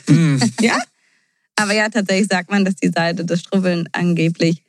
[0.07, 0.41] Hm.
[0.61, 0.79] Ja?
[1.57, 4.63] Aber ja, tatsächlich sagt man, dass die Seide das Strubbeln angeblich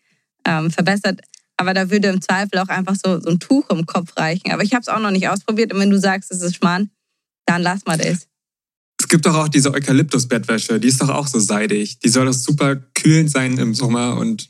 [0.46, 1.22] ähm, verbessert.
[1.56, 4.52] Aber da würde im Zweifel auch einfach so, so ein Tuch im Kopf reichen.
[4.52, 5.72] Aber ich habe es auch noch nicht ausprobiert.
[5.72, 6.90] Und wenn du sagst, es ist Schmarrn,
[7.46, 8.28] dann lass mal das.
[9.08, 12.00] gibt doch auch diese Eukalyptus-Bettwäsche, die ist doch auch so seidig.
[12.00, 14.50] Die soll doch super kühlend sein im Sommer und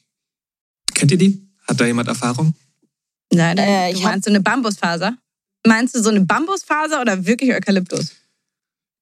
[0.94, 1.49] kennt ihr die?
[1.70, 2.56] Hat da jemand Erfahrung?
[3.32, 3.68] Nein, nein.
[3.68, 5.16] Äh, du ich meinst so eine Bambusfaser?
[5.68, 8.12] Meinst du so eine Bambusfaser oder wirklich Eukalyptus?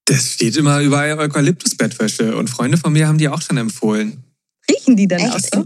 [0.05, 4.23] Das steht immer überall Eukalyptus-Bettwäsche und Freunde von mir haben die auch schon empfohlen.
[4.69, 5.65] Riechen die denn auch so?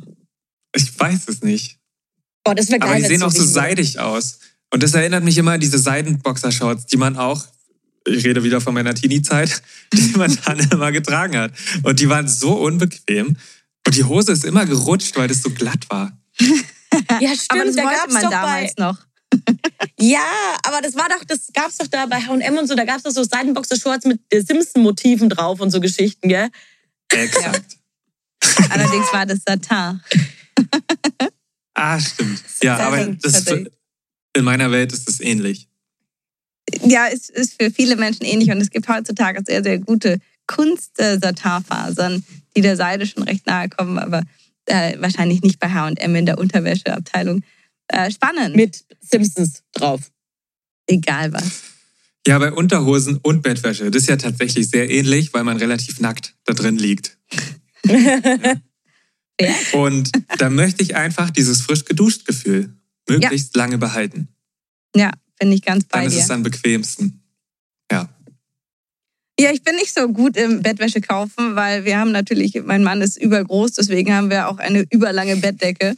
[0.75, 1.79] Ich weiß es nicht.
[2.43, 2.89] Boah, das wäre geil.
[2.89, 4.39] Aber die sehen auch so seidig aus.
[4.71, 7.45] Und das erinnert mich immer an diese Seidenboxershorts, die man auch,
[8.07, 9.61] ich rede wieder von meiner Teenie-Zeit,
[9.93, 11.51] die man dann immer getragen hat.
[11.83, 13.37] Und die waren so unbequem.
[13.87, 16.15] Und die Hose ist immer gerutscht, weil das so glatt war.
[17.19, 17.51] Ja, stimmt.
[17.51, 18.97] Aber das da gab's man doch damals bei, noch.
[19.99, 22.75] Ja, aber das war doch, das gab's doch da bei H&M und so.
[22.75, 26.49] Da gab's doch so Seidenboxer-Shorts mit äh, Simpson-Motiven drauf und so Geschichten, gell?
[27.09, 27.77] Exakt.
[28.69, 30.01] Allerdings war das Satin.
[31.75, 32.43] Ah, stimmt.
[32.63, 35.67] Ja, aber das, in meiner Welt ist es ähnlich.
[36.83, 42.23] Ja, es ist für viele Menschen ähnlich und es gibt heutzutage sehr, sehr gute Kunst-Satinfasern,
[42.55, 44.23] die der Seide schon recht nahe kommen, aber
[44.65, 47.43] äh, wahrscheinlich nicht bei H&M in der Unterwäscheabteilung.
[47.87, 48.55] Äh, spannend.
[48.55, 50.11] Mit Simpsons drauf.
[50.87, 51.63] Egal was.
[52.27, 56.35] Ja, bei Unterhosen und Bettwäsche, das ist ja tatsächlich sehr ähnlich, weil man relativ nackt
[56.45, 57.17] da drin liegt.
[59.41, 59.55] Ja.
[59.73, 62.75] Und da möchte ich einfach dieses frisch geduscht Gefühl
[63.09, 64.27] möglichst lange behalten.
[64.95, 66.23] Ja, bin ich ganz bei Dann ist dir.
[66.23, 67.20] es am bequemsten.
[69.39, 69.51] Ja.
[69.51, 73.17] Ich bin nicht so gut im Bettwäsche kaufen, weil wir haben natürlich, mein Mann ist
[73.17, 75.95] übergroß, deswegen haben wir auch eine überlange Bettdecke.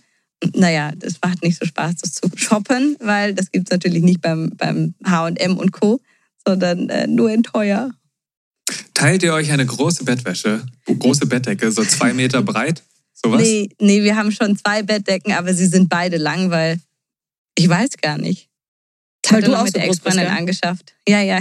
[0.56, 4.52] Naja, das macht nicht so Spaß, das zu shoppen, weil das gibt's natürlich nicht beim,
[4.56, 6.00] beim H&M und Co.,
[6.46, 7.92] sondern äh, nur in teuer.
[8.94, 12.84] Teilt ihr euch eine große Bettwäsche, große Bettdecke, so zwei Meter breit?
[13.14, 13.42] Sowas?
[13.42, 16.80] Nee, nee, wir haben schon zwei Bettdecken, aber sie sind beide lang, weil
[17.58, 18.50] ich weiß gar nicht.
[19.22, 20.94] Das Weil hat er du noch auch mit so der Ex-Freundin angeschafft.
[21.08, 21.40] Ja, ja.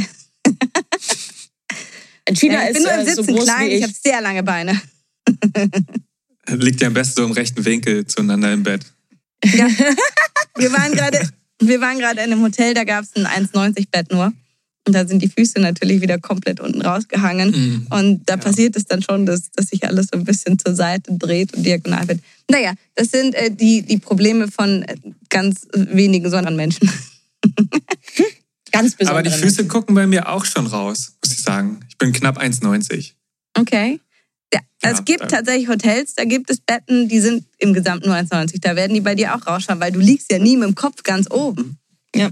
[2.29, 3.83] In China ja ich ist bin nur im äh, so Sitzen groß klein, ich ich.
[3.83, 4.81] habe sehr lange Beine.
[6.49, 8.83] Liegt ja am besten so im rechten Winkel zueinander im Bett.
[9.45, 9.69] Ja.
[10.57, 11.29] Wir waren gerade
[11.61, 14.33] wir waren gerade in einem Hotel, da gab es ein 1,90 Bett nur.
[14.85, 17.51] Und da sind die Füße natürlich wieder komplett unten rausgehangen.
[17.53, 17.87] Mhm.
[17.91, 18.41] Und da Ja.
[18.41, 21.63] passiert es dann schon, dass, dass sich alles so ein bisschen zur Seite dreht und
[21.65, 22.19] diagonal wird.
[22.51, 24.97] Naja, das sind äh, die, die Probleme von äh,
[25.29, 26.91] ganz wenigen sondern Menschen.
[28.73, 29.09] Ganz besonders.
[29.11, 31.81] Aber die Füße gucken bei mir auch schon raus, muss ich sagen.
[32.03, 33.13] Ich bin knapp 1,90.
[33.55, 34.01] Okay.
[34.53, 38.05] Ja, Ja, es gibt da- tatsächlich Hotels, da gibt es Betten, die sind im Gesamt
[38.05, 38.61] nur 1,90.
[38.61, 41.05] Da werden die bei dir auch rausschauen, weil du liegst ja nie mit dem Kopf
[41.05, 41.79] ganz oben.
[42.15, 42.31] Ja.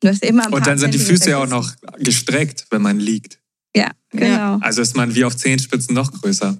[0.00, 2.80] Du hast immer ein paar Und dann sind die Füße ja auch noch gestreckt, wenn
[2.82, 3.38] man liegt.
[3.76, 4.58] Ja, genau.
[4.60, 6.56] Also ist man wie auf Zehenspitzen noch größer.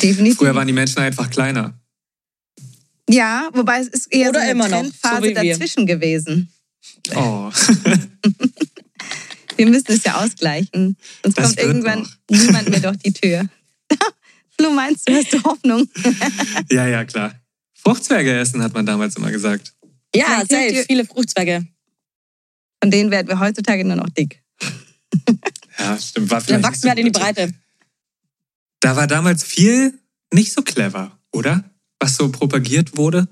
[0.00, 0.38] Definitiv.
[0.38, 1.74] Früher waren die Menschen einfach kleiner.
[3.08, 6.48] Ja, wobei es ist eher Oder so eine immer noch, Trendphase so dazwischen gewesen.
[7.16, 7.50] Oh.
[9.60, 10.96] Wir müssen es ja ausgleichen.
[11.22, 12.10] Sonst Das kommt irgendwann noch.
[12.30, 13.46] niemand mehr durch die Tür.
[14.58, 15.86] Flo, meinst du, hast du Hoffnung?
[16.70, 17.34] ja, ja, klar.
[17.74, 19.74] Fruchtzwerge essen, hat man damals immer gesagt.
[20.16, 21.66] Ja, dir- Viele Fruchtzweige.
[22.82, 24.42] Von denen werden wir heutzutage nur noch dick.
[25.78, 26.30] Ja, stimmt.
[26.30, 27.10] War Dann vielleicht wachsen nicht wir halt in die.
[27.10, 27.54] Breite.
[28.80, 29.98] Da war damals viel
[30.32, 31.64] nicht so clever, oder?
[31.98, 33.28] Was so propagiert wurde.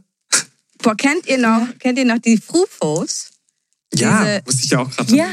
[0.83, 3.31] Boah, kennt ihr noch, kennt ihr noch die Frufos?
[3.95, 5.29] Ja, Diese- musste ich ja auch gerade Ja.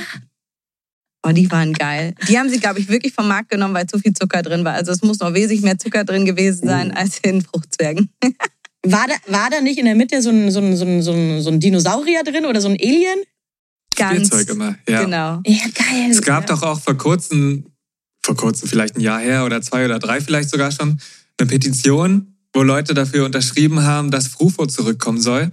[1.27, 2.13] Oh, die waren geil.
[2.27, 4.73] Die haben sie, glaube ich, wirklich vom Markt genommen, weil zu viel Zucker drin war.
[4.73, 6.99] Also es muss noch wesentlich mehr Zucker drin gewesen sein Oh.
[6.99, 8.09] als in Fruchtzwergen.
[8.87, 11.11] War da, war da nicht in der Mitte so ein, so, ein, so, ein, so,
[11.11, 13.17] ein, so ein Dinosaurier drin oder so ein Alien?
[13.95, 14.75] Ganz Spielzeug immer.
[14.87, 15.03] Ja.
[15.03, 15.41] genau.
[15.43, 16.11] Ja, geil.
[16.11, 17.65] Es gab doch auch vor kurzem,
[18.23, 20.99] vor kurzem vielleicht ein Jahr her oder zwei oder drei vielleicht sogar schon,
[21.39, 25.51] eine Petition, wo Leute dafür unterschrieben haben, dass Frufo zurückkommen soll.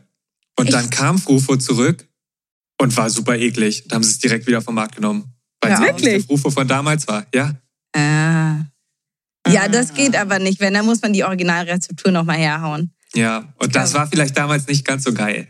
[0.59, 0.93] Und dann Echt?
[0.93, 2.07] kam Frufo zurück
[2.79, 3.85] und war super eklig.
[3.89, 5.32] Da haben sie es direkt wieder vom Markt genommen.
[5.63, 6.27] Weil Ja, es nicht der wirklich?
[6.27, 7.25] Frufo von damals war.
[7.33, 7.55] Ja.
[7.95, 8.67] Ah.
[9.49, 10.61] Ja, das geht aber nicht.
[10.61, 12.93] Wenn, dann muss man die Originalrezeptur nochmal herhauen.
[13.15, 13.53] Ja.
[13.59, 15.49] Und das war vielleicht damals nicht ganz so geil.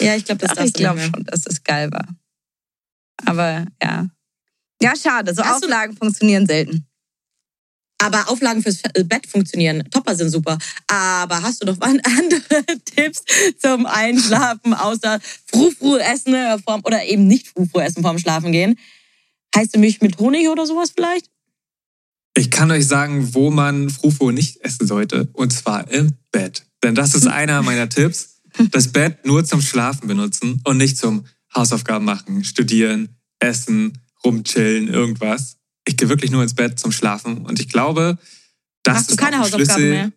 [0.00, 2.06] Ja, ich glaube, das Ach, ich glaube schon, dass es geil war.
[3.24, 4.06] Aber ja.
[4.80, 5.34] Ja, schade.
[5.34, 6.87] So Hast Auflagen funktionieren selten.
[8.00, 9.82] Aber Auflagen fürs Fe- Bett funktionieren.
[9.90, 10.56] Topper sind super.
[10.86, 13.24] Aber hast du noch andere Tipps
[13.60, 18.78] zum Einschlafen, außer Frufru essen äh, vorm, oder eben nicht Frufru essen vorm Schlafen gehen?
[19.56, 21.26] Heißt du Milch mit Honig oder sowas vielleicht?
[22.36, 25.28] Ich kann euch sagen, wo man Frufo nicht essen sollte.
[25.32, 26.64] Und zwar im Bett.
[26.84, 28.40] Denn das ist einer meiner Tipps.
[28.70, 35.56] Das Bett nur zum Schlafen benutzen und nicht zum Hausaufgaben machen, studieren, essen, rumchillen, irgendwas.
[35.88, 37.46] Ich gehe wirklich nur ins Bett zum Schlafen.
[37.46, 38.18] Und ich glaube,
[38.82, 39.90] das Machst du ist keine auch ein Hausaufgaben Schlüssel.
[39.90, 40.12] mehr?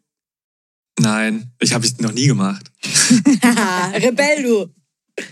[0.99, 2.69] Nein, ich habe es noch nie gemacht.
[3.93, 4.69] Rebell, du.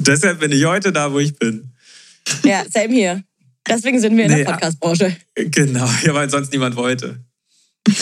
[0.00, 1.72] Deshalb bin ich heute da, wo ich bin.
[2.42, 3.22] Ja, same hier.
[3.68, 5.16] Deswegen sind wir in Nee, der Podcast-Branche.
[5.36, 7.24] Genau, ja, weil sonst niemand wollte.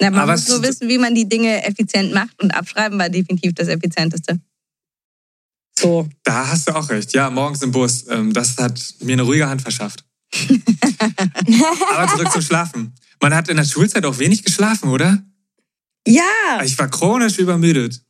[0.00, 3.10] Na, man Aber muss nur wissen, wie man die Dinge effizient macht und abschreiben war
[3.10, 4.40] definitiv das Effizienteste.
[5.80, 6.08] So.
[6.24, 7.12] Da hast du auch recht.
[7.14, 8.06] Ja, morgens im Bus.
[8.08, 10.04] Ähm, das hat mir eine ruhige Hand verschafft.
[11.92, 12.94] Aber zurück zum Schlafen.
[13.20, 15.22] Man hat in der Schulzeit auch wenig geschlafen, oder?
[16.06, 18.02] Ja, Ich war chronisch übermüdet.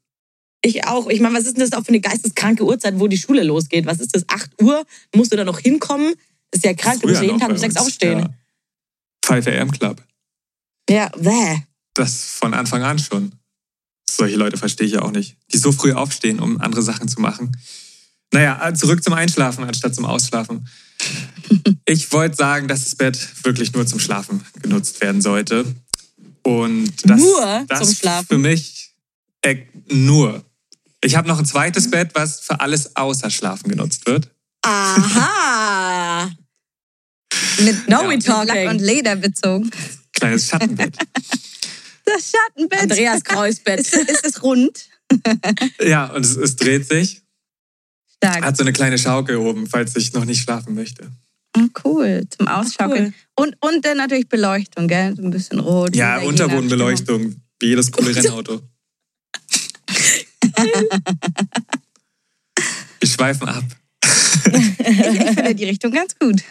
[0.62, 1.08] ich auch.
[1.08, 3.86] Ich meine, was ist denn das auch für eine geisteskranke Uhrzeit, wo die Schule losgeht?
[3.86, 4.28] Was ist das?
[4.28, 4.84] 8 Uhr?
[5.14, 6.14] Musst du da noch hinkommen?
[6.50, 7.00] Das ist ja krank.
[7.00, 8.18] Du musst ja jeden Tag um bei 6 uns, aufstehen.
[8.20, 8.28] Ja.
[9.24, 10.02] 5 AM Club.
[10.88, 11.58] Ja, bäh.
[11.94, 13.32] Das von Anfang an schon.
[14.20, 15.38] Solche Leute verstehe ich ja auch nicht.
[15.50, 17.56] Die so früh aufstehen, um andere Sachen zu machen.
[18.34, 20.68] Naja, äh, zurück zum Einschlafen anstatt zum Ausschlafen.
[21.86, 25.64] Ich wollte sagen, dass das Bett wirklich nur zum Schlafen genutzt werden sollte.
[26.42, 28.26] Und das, Nur das zum Schlafen?
[28.28, 28.94] Für mich
[29.42, 29.56] äh,
[29.88, 30.44] nur.
[31.02, 34.30] Ich habe noch ein zweites Bett, was für alles außer Schlafen genutzt wird.
[34.62, 36.30] Aha.
[37.64, 38.12] Mit, Now Ja.
[38.12, 38.68] Lack talking.
[38.68, 39.70] und Leder bezogen.
[40.12, 40.96] Kleines Schattenbett.
[42.12, 42.82] Das Schattenbett.
[42.82, 43.80] Andreas Kreuzbett.
[43.80, 44.88] Ist, ist es rund?
[45.80, 47.22] ja, und es, es dreht sich.
[48.16, 48.44] Stark.
[48.44, 51.10] Hat so eine kleine Schaukel oben, falls ich noch nicht schlafen möchte.
[51.56, 52.24] Oh, cool.
[52.30, 53.14] Zum Ausschaukeln.
[53.38, 53.46] Cool.
[53.46, 55.16] Und, und dann natürlich Beleuchtung, gell?
[55.16, 55.96] So ein bisschen rot.
[55.96, 58.60] Ja, Unterbodenbeleuchtung, wie jedes coole Rennauto.
[63.00, 63.64] Wir schweifen ab.
[64.46, 66.42] Ich, ich finde die Richtung ganz gut.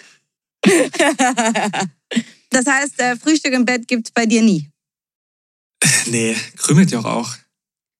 [2.49, 4.69] Das heißt, äh, Frühstück im Bett gibt's bei dir nie.
[6.07, 7.35] Nee, krümelt ja auch.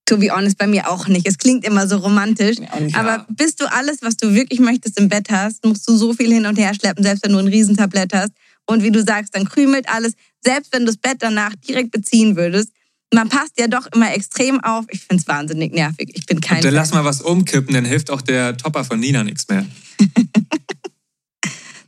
[0.05, 1.27] To be honest, bei mir auch nicht.
[1.27, 2.57] Es klingt immer so romantisch.
[2.57, 2.95] Nicht.
[2.95, 6.33] Aber bis du alles, was du wirklich möchtest, im Bett hast, musst du so viel
[6.33, 8.31] hin und her schleppen, selbst wenn du ein Riesentablett hast.
[8.65, 10.13] Und wie du sagst, dann krümelt alles.
[10.43, 12.71] Selbst wenn du das Bett danach direkt beziehen würdest,
[13.13, 14.85] man passt ja doch immer extrem auf.
[14.89, 16.09] Ich finde es wahnsinnig nervig.
[16.13, 16.81] Ich bin kein Und dann Fan.
[16.81, 19.65] lass mal was umkippen, dann hilft auch der Topper von Nina nichts mehr.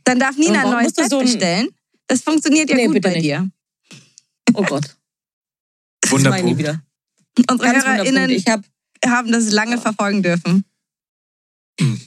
[0.04, 1.68] Dann darf Nina ein neues Bett so ein- bestellen.
[2.08, 3.22] Das funktioniert ja Nee, gut bei nicht.
[3.22, 3.48] dir.
[4.54, 4.96] oh Gott.
[6.04, 6.58] Ich Wunderpunkt.
[6.58, 6.82] wieder.
[7.50, 8.30] Unsere Ganz HörerInnen.
[8.30, 8.64] Ich habe,
[9.06, 10.64] haben das lange verfolgen dürfen.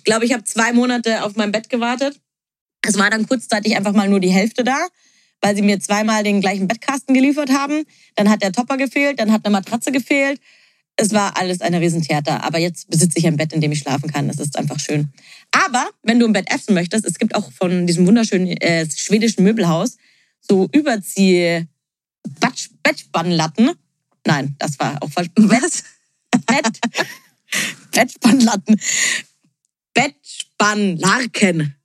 [0.04, 2.20] glaube ich, habe zwei Monate auf mein Bett gewartet.
[2.82, 4.78] Es war dann kurzzeitig einfach mal nur die Hälfte da,
[5.42, 7.84] weil sie mir zweimal den gleichen Bettkasten geliefert haben.
[8.16, 10.40] Dann hat der Topper gefehlt, dann hat eine Matratze gefehlt.
[10.98, 12.44] Es war alles eine Riesentheater.
[12.44, 14.28] Aber jetzt besitze ich ein Bett, in dem ich schlafen kann.
[14.28, 15.10] Das ist einfach schön.
[15.52, 19.44] Aber wenn du im Bett essen möchtest, es gibt auch von diesem wunderschönen äh, schwedischen
[19.44, 19.98] Möbelhaus
[20.42, 21.66] so Überzieh
[22.40, 23.72] Batsch- Bettspannlatten.
[24.26, 25.30] Nein, das war auch falsch.
[25.36, 25.84] Was?
[26.46, 26.80] Bett,
[27.92, 28.80] Bettspannlatten.
[29.94, 31.76] Bettspannlarken.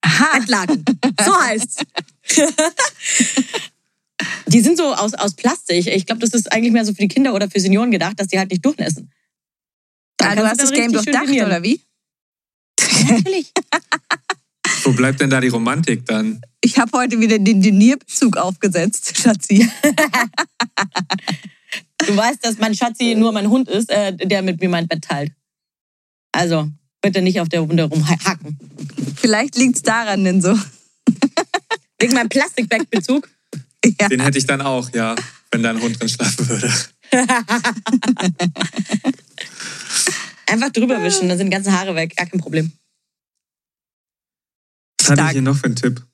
[0.00, 0.38] Aha.
[0.38, 0.84] Bettlaken.
[1.24, 1.84] So heißt's.
[4.46, 5.86] Die sind so aus, aus Plastik.
[5.86, 8.28] Ich glaube, das ist eigentlich mehr so für die Kinder oder für Senioren gedacht, dass
[8.28, 9.10] die halt nicht durchnässen.
[10.16, 11.80] Da Ah, du hast das Game durchdacht, oder wie?
[12.80, 13.52] Natürlich.
[14.84, 16.40] Wo bleibt denn da die Romantik dann?
[16.60, 19.68] Ich habe heute wieder den Denierbezug aufgesetzt, Schatzi.
[22.06, 25.02] Du weißt, dass mein Schatzi nur mein Hund ist, äh, der mit mir mein Bett
[25.02, 25.32] teilt.
[26.32, 26.68] Also,
[27.00, 28.58] bitte nicht auf der Wunde rumhacken.
[29.16, 30.58] Vielleicht liegt's daran denn so.
[31.98, 33.28] Wegen meinem Plastikbettbezug.
[34.00, 34.08] Ja.
[34.08, 35.14] Den hätte ich dann auch, ja,
[35.50, 36.72] wenn da ein Hund drin schlafen würde.
[40.46, 42.16] Einfach drüber wischen, dann sind die ganzen Haare weg.
[42.16, 42.72] Gar kein Problem.
[45.00, 46.06] Was hatte ich hier noch für einen Tipp?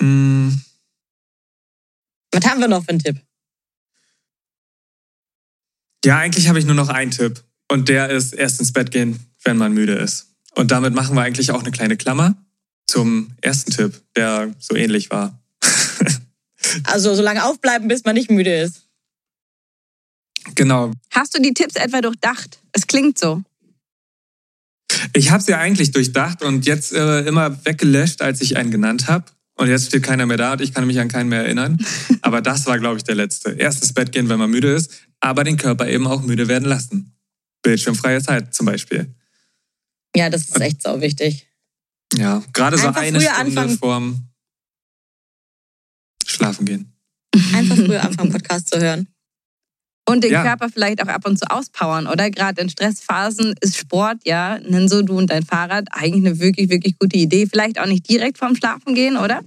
[0.00, 0.62] Hm,
[2.32, 3.20] Was haben wir noch für einen Tipp?
[6.04, 7.42] Ja, eigentlich habe ich nur noch einen Tipp.
[7.68, 10.34] Und der ist erst ins Bett gehen, wenn man müde ist.
[10.54, 12.36] Und damit machen wir eigentlich auch eine kleine Klammer
[12.86, 15.40] zum ersten Tipp, der so ähnlich war.
[16.84, 18.88] Also, so lange aufbleiben, bis man nicht müde ist.
[20.54, 20.92] Genau.
[21.10, 22.58] Hast du die Tipps etwa durchdacht?
[22.72, 23.42] Es klingt so.
[25.12, 29.26] Ich habe sie eigentlich durchdacht und jetzt äh, immer weggelöscht, als ich einen genannt habe.
[29.56, 31.78] Und jetzt steht keiner mehr da und ich kann mich an keinen mehr erinnern.
[32.22, 33.52] Aber das war, glaube ich, der letzte.
[33.52, 36.68] Erst ins Bett gehen, wenn man müde ist, aber den Körper eben auch müde werden
[36.68, 37.16] lassen.
[37.62, 39.14] Bildschirmfreie Zeit zum Beispiel.
[40.14, 41.48] Ja, das ist echt sau wichtig.
[42.14, 43.78] Ja, gerade so Einfach eine Stunde anfangen.
[43.78, 44.28] vorm
[46.26, 46.92] Schlafen gehen.
[47.54, 49.08] Einfach früher anfangen, Podcast zu hören.
[50.06, 50.42] Und den Ja.
[50.42, 52.30] Körper vielleicht auch ab und zu auspowern, oder?
[52.30, 56.68] Gerade in Stressphasen ist Sport, ja, nenn so du und dein Fahrrad, eigentlich eine wirklich,
[56.68, 57.46] wirklich gute Idee.
[57.46, 59.40] Vielleicht auch nicht direkt vorm Schlafen gehen, oder?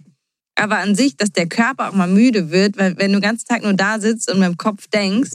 [0.55, 3.45] Aber an sich, dass der Körper auch mal müde wird, weil wenn du den ganzen
[3.45, 5.31] Tag nur da sitzt und mit dem Kopf denkst,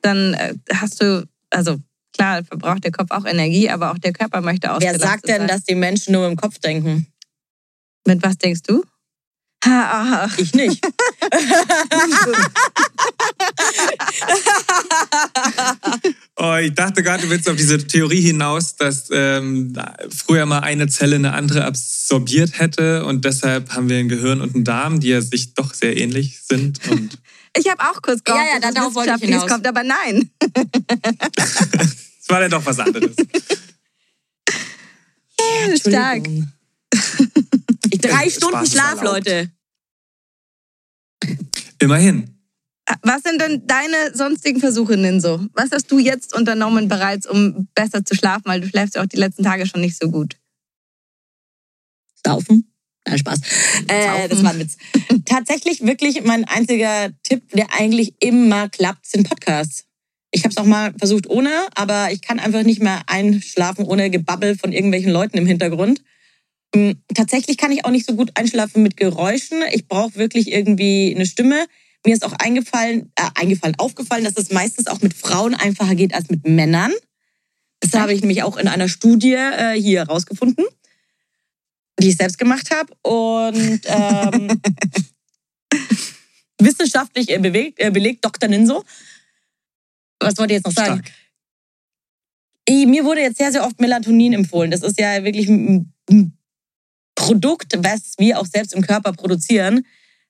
[0.00, 1.76] dann äh, hast du, also
[2.16, 5.38] klar, verbraucht der Kopf auch Energie, aber auch der Körper möchte Wer ausgelastet sagt denn,
[5.40, 5.48] sein.
[5.48, 7.06] dass die Menschen nur im Kopf denken?
[8.06, 8.82] Mit was denkst du?
[9.64, 10.84] Ha, Ich nicht.
[16.36, 19.74] Oh, ich dachte gerade, du willst auf diese Theorie hinaus, dass ähm,
[20.10, 24.54] früher mal eine Zelle eine andere absorbiert hätte und deshalb haben wir ein Gehirn und
[24.54, 26.80] einen Darm, die ja sich doch sehr ähnlich sind.
[26.90, 27.18] Und
[27.56, 29.46] Ich habe auch kurz gehofft, Ja, ja, dass darauf es wollte ich hinaus.
[29.46, 30.30] kommt, aber nein.
[31.78, 33.14] es war ja doch was anderes.
[35.86, 36.26] Stark.
[38.04, 39.02] Ich drei Stunden Schlaf.
[39.02, 39.50] Leute.
[41.78, 42.32] Immerhin.
[43.02, 45.46] Was sind denn deine sonstigen Versuche, Ninso?
[45.54, 48.44] Was hast du jetzt unternommen bereits, um besser zu schlafen?
[48.46, 50.36] Weil du schläfst ja auch die letzten Tage schon nicht so gut.
[52.24, 52.72] Saufen?
[53.06, 53.40] Nein, Spaß.
[53.88, 54.76] Äh, das war ein Witz.
[55.24, 59.84] Tatsächlich wirklich mein einziger Tipp, der eigentlich immer klappt, sind Podcasts.
[60.30, 64.08] Ich habe es auch mal versucht ohne, aber ich kann einfach nicht mehr einschlafen ohne
[64.08, 66.02] Gebabbel von irgendwelchen Leuten im Hintergrund.
[66.74, 69.62] Hm, Tatsächlich kann ich auch nicht so gut einschlafen mit Geräuschen.
[69.72, 71.66] Ich brauche wirklich irgendwie eine Stimme.
[72.04, 76.14] Mir ist auch eingefallen, äh, eingefallen, aufgefallen, dass es meistens auch mit Frauen einfacher geht
[76.14, 76.92] als mit Männern.
[77.80, 80.64] Das habe ich nämlich auch in einer Studie äh, hier herausgefunden
[82.02, 84.60] die ich selbst gemacht habe und ähm,
[86.60, 88.48] wissenschaftlich äh, bewegt, äh, belegt, Dr.
[88.48, 88.84] Ninso.
[90.20, 91.02] Was wollte ich jetzt noch sagen?
[91.02, 91.12] Stark.
[92.68, 94.70] Eh, Mir wurde jetzt sehr, sehr oft Melatonin empfohlen.
[94.70, 96.36] Das ist ja wirklich ein ein
[97.22, 99.86] Produkt, was wir auch selbst im Körper produzieren.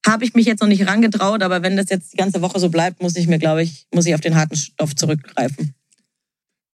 [0.06, 2.68] Habe ich mich jetzt noch nicht rangetraut, aber wenn das jetzt die ganze Woche so
[2.68, 5.74] bleibt, muss ich mir, glaube ich, muss ich auf den harten Stoff zurückgreifen.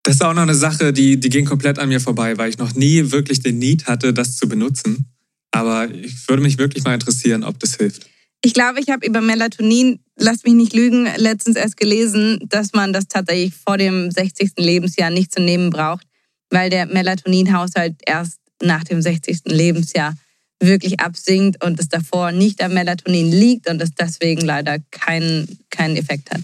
[0.04, 2.58] Das ist auch noch eine Sache, die, die ging komplett an mir vorbei, weil ich
[2.58, 5.06] noch nie wirklich den Need hatte, das zu benutzen.
[5.52, 8.08] Aber ich würde mich wirklich mal interessieren, ob das hilft.
[8.42, 12.94] Ich glaube, ich habe über Melatonin, lass mich nicht lügen, letztens erst gelesen, dass man
[12.94, 14.52] das tatsächlich vor dem 60.
[14.58, 16.08] Lebensjahr nicht zu nehmen braucht,
[16.50, 19.42] weil der Melatoninhaushalt erst nach dem 60.
[19.46, 20.16] Lebensjahr
[20.60, 25.96] wirklich absinkt und es davor nicht am Melatonin liegt und es deswegen leider keinen, keinen
[25.98, 26.42] Effekt hat.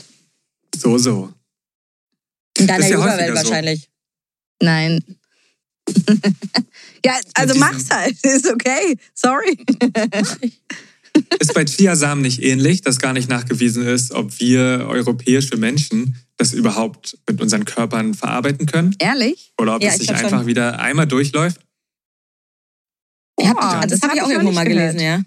[0.76, 1.34] So, so.
[2.58, 3.50] In deiner ja Yoga-Welt häufiger so.
[3.50, 3.90] wahrscheinlich.
[4.62, 5.04] Nein.
[7.06, 8.16] ja, also mach's halt.
[8.24, 8.98] Ist okay.
[9.14, 9.58] Sorry.
[11.40, 16.54] Ist bei Chiasamen nicht ähnlich, dass gar nicht nachgewiesen ist, ob wir europäische Menschen das
[16.54, 18.96] überhaupt mit unseren Körpern verarbeiten können?
[18.98, 19.54] Ehrlich?
[19.60, 20.34] Oder ob Ja, es ich sich glaub schon.
[20.34, 21.60] einfach wieder einmal durchläuft?
[23.40, 25.22] Ja, hab Boah, ich, das habe ich auch irgendwo mal gelesen, ja.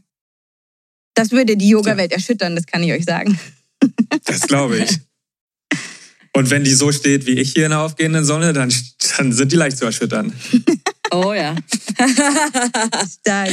[1.15, 3.39] Das würde die Yoga-Welt erschüttern, das kann ich euch sagen.
[4.25, 4.99] Das glaube ich.
[6.33, 8.73] Und wenn die so steht wie ich hier in der aufgehenden Sonne, dann,
[9.17, 10.33] dann sind die leicht zu erschüttern.
[11.13, 11.55] Oh ja.
[13.21, 13.51] Stark.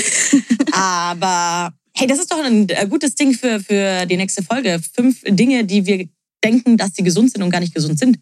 [0.71, 4.81] Aber hey, das ist doch ein äh, gutes Ding für, für die nächste Folge.
[4.95, 6.07] Fünf Dinge, die wir
[6.43, 8.19] denken, dass sie gesund sind und gar nicht gesund sind.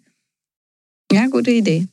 [1.11, 1.87] Ja, gute Idee.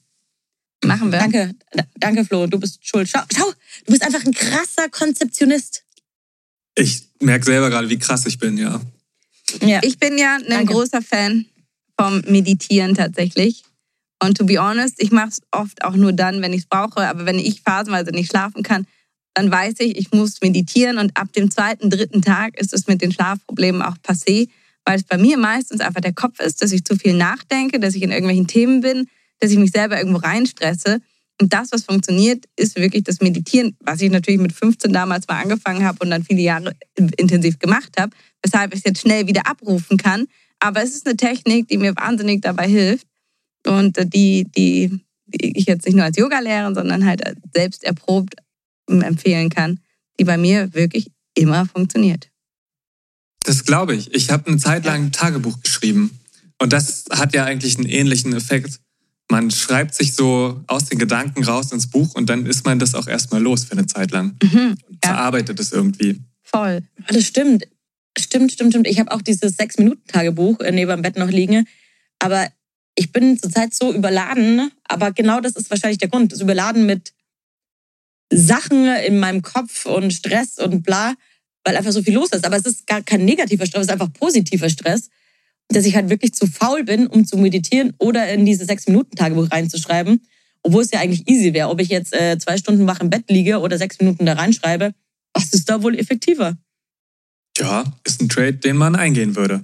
[0.84, 1.18] Machen wir.
[1.18, 1.55] Danke,
[1.97, 3.09] danke Flo, du bist schuld.
[3.09, 3.51] Schau, schau,
[3.86, 5.84] du bist einfach ein krasser Konzeptionist.
[6.74, 8.80] Ich merke selber gerade, wie krass ich bin, ja.
[9.62, 9.80] Ja.
[9.82, 10.72] Ich bin ja ein Danke.
[10.72, 11.46] großer Fan
[11.98, 13.64] vom Meditieren tatsächlich.
[14.22, 17.08] Und to be honest, ich mache es oft auch nur dann, wenn ich es brauche.
[17.08, 18.86] Aber wenn ich phasenweise nicht schlafen kann,
[19.34, 20.98] dann weiß ich, ich muss meditieren.
[20.98, 24.48] Und ab dem zweiten, dritten Tag ist es mit den Schlafproblemen auch passé,
[24.84, 27.94] weil es bei mir meistens einfach der Kopf ist, dass ich zu viel nachdenke, dass
[27.94, 29.06] ich in irgendwelchen Themen bin,
[29.38, 31.00] dass ich mich selber irgendwo reinstresse.
[31.41, 35.41] Und das, was funktioniert, ist wirklich das Meditieren, was ich natürlich mit 15 damals mal
[35.41, 39.47] angefangen habe und dann viele Jahre intensiv gemacht habe, weshalb ich es jetzt schnell wieder
[39.47, 40.26] abrufen kann.
[40.59, 43.07] Aber es ist eine Technik, die mir wahnsinnig dabei hilft
[43.66, 47.22] und äh, die, die, die ich jetzt nicht nur als Yoga-Lehrerin, sondern halt
[47.55, 48.34] selbst erprobt
[48.89, 49.80] empfehlen kann,
[50.18, 52.30] die bei mir wirklich immer funktioniert.
[53.45, 54.12] Das glaube ich.
[54.14, 56.18] Ich habe eine Zeit lang ein Tagebuch geschrieben.
[56.61, 58.80] Und das hat ja eigentlich einen ähnlichen Effekt.
[59.30, 62.94] Man schreibt sich so aus den Gedanken raus ins Buch und dann ist man das
[62.94, 64.36] auch erstmal los für eine Zeit lang.
[64.42, 65.10] Mhm, ja.
[65.10, 66.20] Verarbeitet es irgendwie.
[66.42, 66.82] voll.
[67.08, 67.64] Das stimmt.
[68.18, 68.86] Stimmt, stimmt, stimmt.
[68.88, 71.68] Ich habe auch dieses Sechs-Minuten-Tagebuch äh, neben dem Bett noch liegen.
[72.18, 72.48] Aber
[72.94, 74.72] ich bin zurzeit so überladen.
[74.84, 76.32] Aber genau das ist wahrscheinlich der Grund.
[76.32, 77.12] Das Überladen mit
[78.32, 81.14] Sachen in meinem Kopf und Stress und bla,
[81.64, 82.44] weil einfach so viel los ist.
[82.44, 85.10] Aber es ist gar kein negativer Stress, es ist einfach positiver Stress.
[85.68, 90.26] Dass ich halt wirklich zu faul bin, um zu meditieren oder in dieses Sechs-Minuten-Tagebuch reinzuschreiben.
[90.62, 91.68] Obwohl es ja eigentlich easy wäre.
[91.68, 94.94] Ob ich jetzt äh, zwei Stunden wach im Bett liege oder sechs Minuten da reinschreibe,
[95.34, 96.56] was ist da wohl effektiver?
[97.58, 99.62] Ja, ist ein Trade, den man eingehen würde.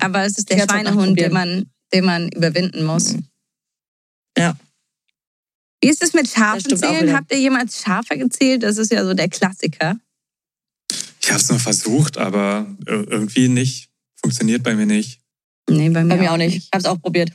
[0.00, 3.16] Aber es ist der Schweinehund, den man, den man überwinden muss.
[4.36, 4.56] Ja.
[5.82, 7.14] Wie ist es mit Schafen zählen?
[7.14, 8.62] Habt ihr jemals Schafe gezählt?
[8.62, 9.98] Das ist ja so der Klassiker.
[11.20, 13.89] Ich habe es noch versucht, aber ir- irgendwie nicht.
[14.22, 15.20] Funktioniert bei mir nicht.
[15.68, 16.56] Nee, bei mir, Bei mir auch nicht.
[16.56, 17.32] Ich habe es auch probiert.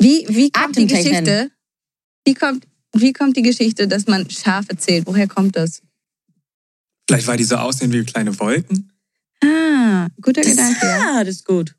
[0.00, 0.86] Wie, wie kommt die.
[0.86, 1.50] Geschichte?
[2.24, 5.06] Wie kommt, wie kommt die Geschichte, dass man Schafe zählt?
[5.06, 5.82] Woher kommt das?
[7.08, 8.92] Vielleicht, weil die so aussehen wie kleine Wolken.
[9.42, 10.86] Ah, guter Gedanke.
[10.86, 10.98] Ja.
[11.18, 11.74] Ja, das ist gut.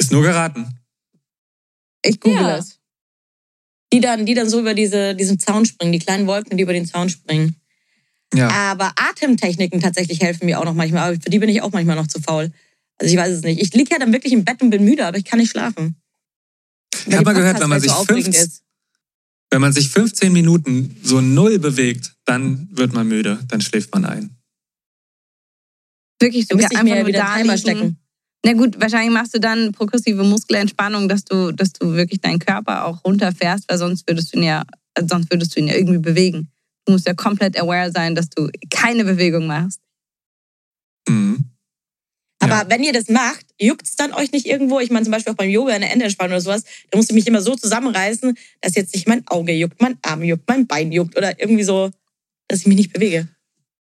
[0.00, 0.78] Ist nur geraten.
[2.04, 2.58] Ich google Ja.
[2.58, 2.78] es.
[3.92, 6.72] Die dann, die dann so über diese, diesen Zaun springen, die kleinen Wolken, die über
[6.72, 7.56] den Zaun springen.
[8.34, 8.48] Ja.
[8.48, 11.08] Aber Atemtechniken tatsächlich helfen mir auch noch manchmal.
[11.08, 12.50] Aber für die bin ich auch manchmal noch zu faul.
[12.98, 13.60] Also ich weiß es nicht.
[13.60, 15.96] Ich liege ja dann wirklich im Bett und bin müde, aber ich kann nicht schlafen.
[17.06, 18.62] Ich habe mal gehört, wenn man, sich so aufregend 15, ist.
[19.50, 24.04] wenn man sich 15 Minuten so null bewegt, dann wird man müde, dann schläft man
[24.04, 24.36] ein.
[26.20, 27.98] Wirklich Da so müsste ich einfach nur wieder da stecken.
[28.44, 32.84] Na gut, wahrscheinlich machst du dann progressive Muskelentspannung, dass du, dass du wirklich deinen Körper
[32.84, 34.64] auch runterfährst, weil sonst würdest du ihn ja,
[34.98, 36.48] sonst würdest du ihn ja irgendwie bewegen.
[36.86, 39.80] Du musst ja komplett aware sein, dass du keine Bewegung machst.
[41.08, 41.50] Mhm.
[42.38, 42.70] Aber Ja.
[42.70, 44.78] wenn ihr das macht, juckt's dann euch nicht irgendwo?
[44.78, 47.14] Ich meine zum Beispiel auch beim Yoga in der Endentspannung oder sowas, da musst du
[47.14, 50.92] mich immer so zusammenreißen, dass jetzt nicht mein Auge juckt, mein Arm juckt, mein Bein
[50.92, 51.90] juckt oder irgendwie so,
[52.48, 53.26] dass ich mich nicht bewege.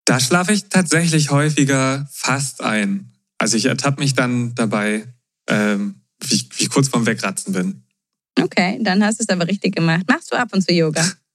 [0.07, 3.11] Da schlafe ich tatsächlich häufiger fast ein.
[3.37, 5.05] Also ich ertappe mich dann dabei,
[5.49, 7.83] ähm, wie, ich- wie ich kurz vorm Wegratzen bin.
[8.41, 10.05] Okay, dann hast du es aber richtig gemacht.
[10.09, 11.05] Machst du ab und zu Yoga?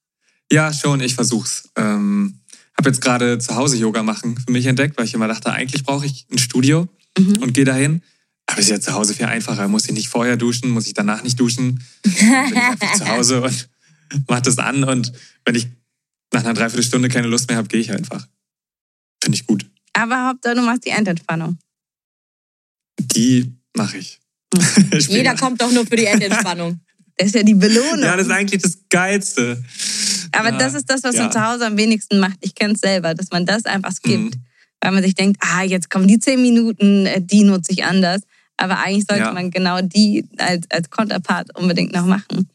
[0.54, 1.70] Ja, schon, ich versuch's.
[1.76, 2.40] Ähm,
[2.78, 5.84] habe jetzt gerade zu Hause Yoga machen für mich entdeckt, weil ich immer dachte, eigentlich
[5.84, 6.88] brauche ich ein Studio
[7.18, 7.38] Mhm.
[7.42, 8.02] und gehe dahin.
[8.46, 9.68] Aber es ist ja zu Hause viel einfacher.
[9.68, 11.84] Muss ich nicht vorher duschen, muss ich danach nicht duschen.
[12.04, 12.14] Dann
[12.50, 13.70] bin ich einfach zu Hause und
[14.28, 14.84] mach das an.
[14.84, 15.12] Und
[15.46, 15.68] wenn ich
[16.34, 18.28] nach einer Dreiviertelstunde keine Lust mehr habe, gehe ich einfach.
[19.24, 19.66] Finde ich gut.
[19.94, 21.58] Aber Hauptsache, du machst die Endentspannung.
[23.00, 24.20] Die mache ich.
[24.56, 25.12] Später.
[25.12, 26.80] Jeder kommt doch nur für die Endentspannung.
[27.18, 28.00] Das ist ja die Belohnung.
[28.04, 29.64] Ja, das ist eigentlich das Geilste.
[30.32, 30.58] aber Ja.
[30.58, 31.24] das ist das, was Ja.
[31.24, 32.38] man zu Hause am wenigsten macht.
[32.42, 34.36] Ich kenne es selber, dass man das einfach skippt.
[34.36, 34.44] Mhm.
[34.82, 38.22] Weil man sich denkt, ah, jetzt kommen die zehn Minuten, äh, die nutze ich anders.
[38.58, 39.32] Aber eigentlich sollte Ja.
[39.34, 42.50] man genau die als, als Konterpart unbedingt noch machen.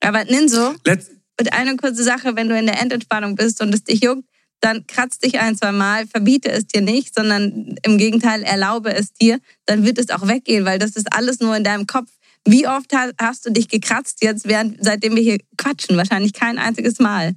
[0.00, 1.10] Aber Ninso, Letz
[1.40, 4.22] Und eine kurze Sache, wenn du in der Endentspannung bist und es dich juckt,
[4.60, 9.12] dann kratz dich ein, zwei Mal, verbiete es dir nicht, sondern im Gegenteil erlaube es
[9.12, 12.08] dir, dann wird es auch weggehen, weil das ist alles nur in deinem Kopf.
[12.46, 15.96] Wie oft ha- hast du dich gekratzt jetzt, während, seitdem wir hier quatschen?
[15.96, 17.34] Wahrscheinlich kein einziges Mal.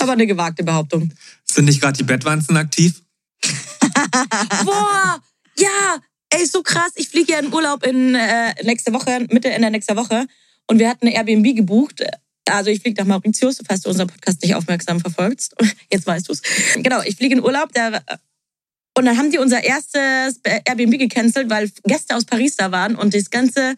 [0.00, 1.12] Aber eine gewagte Behauptung.
[1.44, 3.02] sind nicht gerade die Bettwanzen aktiv?
[4.64, 5.20] Boah,
[5.58, 5.98] ja,
[6.30, 6.92] ey, so krass.
[6.96, 10.26] Ich fliege ja in Urlaub in äh, nächste Woche, Mitte in der nächsten Woche.
[10.66, 12.02] Und wir hatten eine Airbnb gebucht.
[12.48, 15.54] Also ich fliege nach Mauritius, falls du unseren Podcast nicht aufmerksam verfolgst.
[15.92, 16.42] Jetzt weißt du es.
[16.76, 17.72] Genau, ich fliege in Urlaub.
[17.72, 18.02] Der,
[18.98, 23.14] und dann haben die unser erstes Airbnb gecancelt, weil Gäste aus Paris da waren und
[23.14, 23.76] das ganze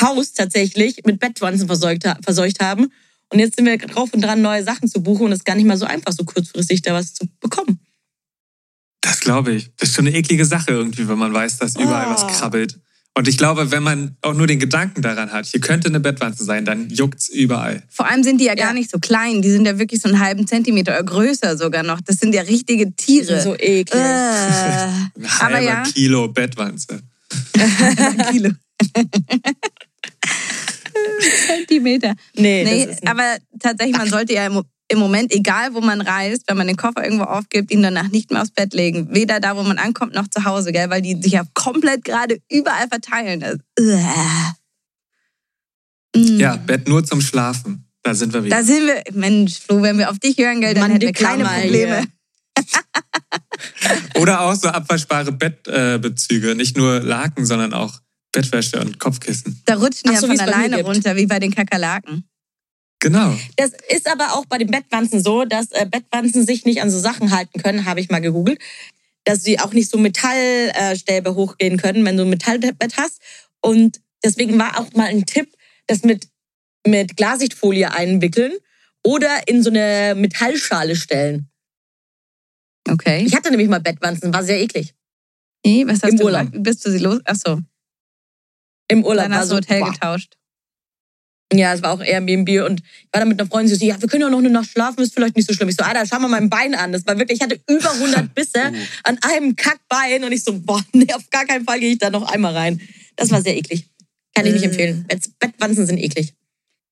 [0.00, 2.92] Haus tatsächlich mit Bettwanzen verseucht, verseucht haben.
[3.32, 5.56] Und jetzt sind wir drauf und dran, neue Sachen zu buchen und es ist gar
[5.56, 7.80] nicht mal so einfach, so kurzfristig da was zu bekommen.
[9.00, 9.70] Das glaube ich.
[9.76, 12.10] Das ist schon eine eklige Sache irgendwie, wenn man weiß, dass überall Oh.
[12.14, 12.78] was krabbelt.
[13.16, 16.44] Und ich glaube, wenn man auch nur den Gedanken daran hat, hier könnte eine Bettwanze
[16.44, 17.82] sein, dann juckt's überall.
[17.90, 18.72] Vor allem sind die ja gar Ja.
[18.72, 22.00] nicht so klein, die sind ja wirklich so einen halben Zentimeter oder größer sogar noch.
[22.00, 23.40] Das sind ja richtige Tiere.
[23.42, 23.94] so eklig.
[23.94, 27.00] äh, Ein aber halber ja, Kilo Bettwanze.
[28.30, 28.50] Kilo.
[31.46, 32.14] Zentimeter.
[32.36, 35.80] Nee, Nee, das ist ein- aber tatsächlich, man sollte ja im, im Moment, egal wo
[35.80, 39.08] man reist, wenn man den Koffer irgendwo aufgibt, ihn danach nicht mehr aufs Bett legen.
[39.14, 40.90] Weder da, wo man ankommt, noch zu Hause, gell?
[40.90, 43.40] weil die sich ja komplett gerade überall verteilen.
[43.40, 44.56] Das, Uah.
[46.16, 46.40] Mm.
[46.40, 47.86] Ja, Bett nur zum Schlafen.
[48.02, 48.56] Da sind wir wieder.
[48.56, 51.12] Da sind wir, Mensch, Flo, wenn wir auf dich hören, gell, dann Mann, hätten wir
[51.12, 51.98] die keine Probleme.
[52.56, 52.64] hier.
[54.20, 56.56] Oder auch so abwaschbare Bettbezüge.
[56.56, 58.00] Nicht nur Laken, sondern auch
[58.32, 59.62] Bettwäsche und Kopfkissen.
[59.66, 62.24] Da rutschen die Ach ja so, von alleine runter, wie bei den Kakerlaken.
[63.00, 63.34] Genau.
[63.56, 66.98] Das ist aber auch bei den Bettwanzen so, dass äh, Bettwanzen sich nicht an so
[66.98, 68.60] Sachen halten können, habe ich mal gegoogelt.
[69.24, 73.20] Dass sie auch nicht so Metallstäbe hochgehen können, wenn du ein Metallbett hast.
[73.60, 75.50] Und deswegen war auch mal ein Tipp,
[75.86, 76.28] das mit,
[76.86, 78.52] mit Glassichtfolie einwickeln
[79.02, 81.48] oder in so eine Metallschale stellen.
[82.88, 83.24] Okay.
[83.26, 84.94] Ich hatte nämlich mal Bettwanzen, war sehr eklig.
[85.64, 86.48] Nee, was hast Im du Urlaub.
[86.52, 87.20] bist du sie los?
[87.24, 87.60] Achso,
[88.88, 89.92] Im Urlaub dann war hast so, du Hotel boah.
[89.92, 90.36] getauscht.
[91.52, 94.00] Ja, es war auch Airbnb und ich war da mit einer Freundin, sie so, ja,
[94.00, 95.68] wir können ja noch eine Nacht schlafen, ist vielleicht nicht so schlimm.
[95.68, 96.92] Ich so, Alter, schau mal mein Bein an.
[96.92, 98.72] Das war wirklich, ich hatte über 100 Bisse
[99.02, 102.10] an einem Kackbein und ich so, boah, nee, auf gar keinen Fall gehe ich da
[102.10, 102.80] noch einmal rein.
[103.16, 103.86] Das war sehr eklig.
[104.34, 104.66] Kann ich nicht Äh.
[104.68, 105.04] empfehlen.
[105.08, 106.34] Bett- Bettwanzen sind eklig.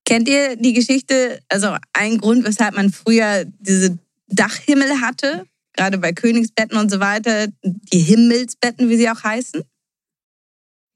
[0.04, 3.96] Kennt ihr die Geschichte, also ein Grund, weshalb man früher diese
[4.26, 5.44] Dachhimmel hatte,
[5.76, 9.62] gerade bei Königsbetten und so weiter, die Himmelsbetten, wie sie auch heißen?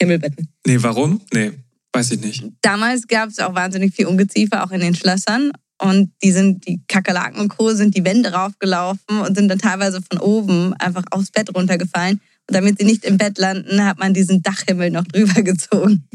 [0.00, 0.48] Himmelbetten.
[0.66, 1.20] Nee, warum?
[1.32, 1.52] Nee,
[1.92, 2.44] weiß ich nicht.
[2.62, 5.52] Damals gab es auch wahnsinnig viel Ungeziefer, auch in den Schlössern.
[5.80, 7.74] Und die sind, die Kakerlaken und Co.
[7.74, 12.20] sind die Wände raufgelaufen und sind dann teilweise von oben einfach aufs Bett runtergefallen.
[12.48, 16.08] Und damit sie nicht im Bett landen, hat man diesen Dachhimmel noch drüber gezogen.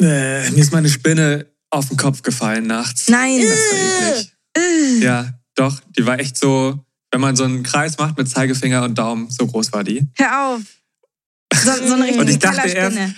[0.00, 3.08] Äh, mir ist meine Spinne auf den Kopf gefallen nachts.
[3.08, 3.40] Nein!
[3.40, 5.02] Das war eklig.
[5.02, 5.80] Ja, doch.
[5.96, 9.46] Die war echt so, wenn man so einen Kreis macht mit Zeigefinger und Daumen, so
[9.46, 10.06] groß war die.
[10.16, 10.62] Hör auf!
[11.54, 13.14] So, so eine Und richtige ich dachte Kellerspinne.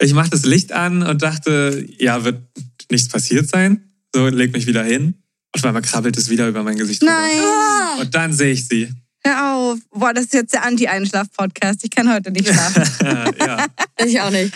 [0.00, 2.42] Ich mache das Licht an und dachte, ja, wird
[2.90, 3.90] nichts passiert sein.
[4.14, 5.14] So, leg mich wieder hin.
[5.52, 7.12] Und auf einmal krabbelt es wieder über mein Gesicht rüber.
[7.12, 8.00] Nein.
[8.00, 8.92] Und dann sehe ich sie.
[9.24, 9.78] Hör auf.
[9.90, 11.84] Boah, das ist jetzt der Anti-Einschlaf-Podcast.
[11.84, 12.82] Ich kann heute nicht schlafen.
[13.38, 13.66] ja,
[14.04, 14.52] Ich auch nicht.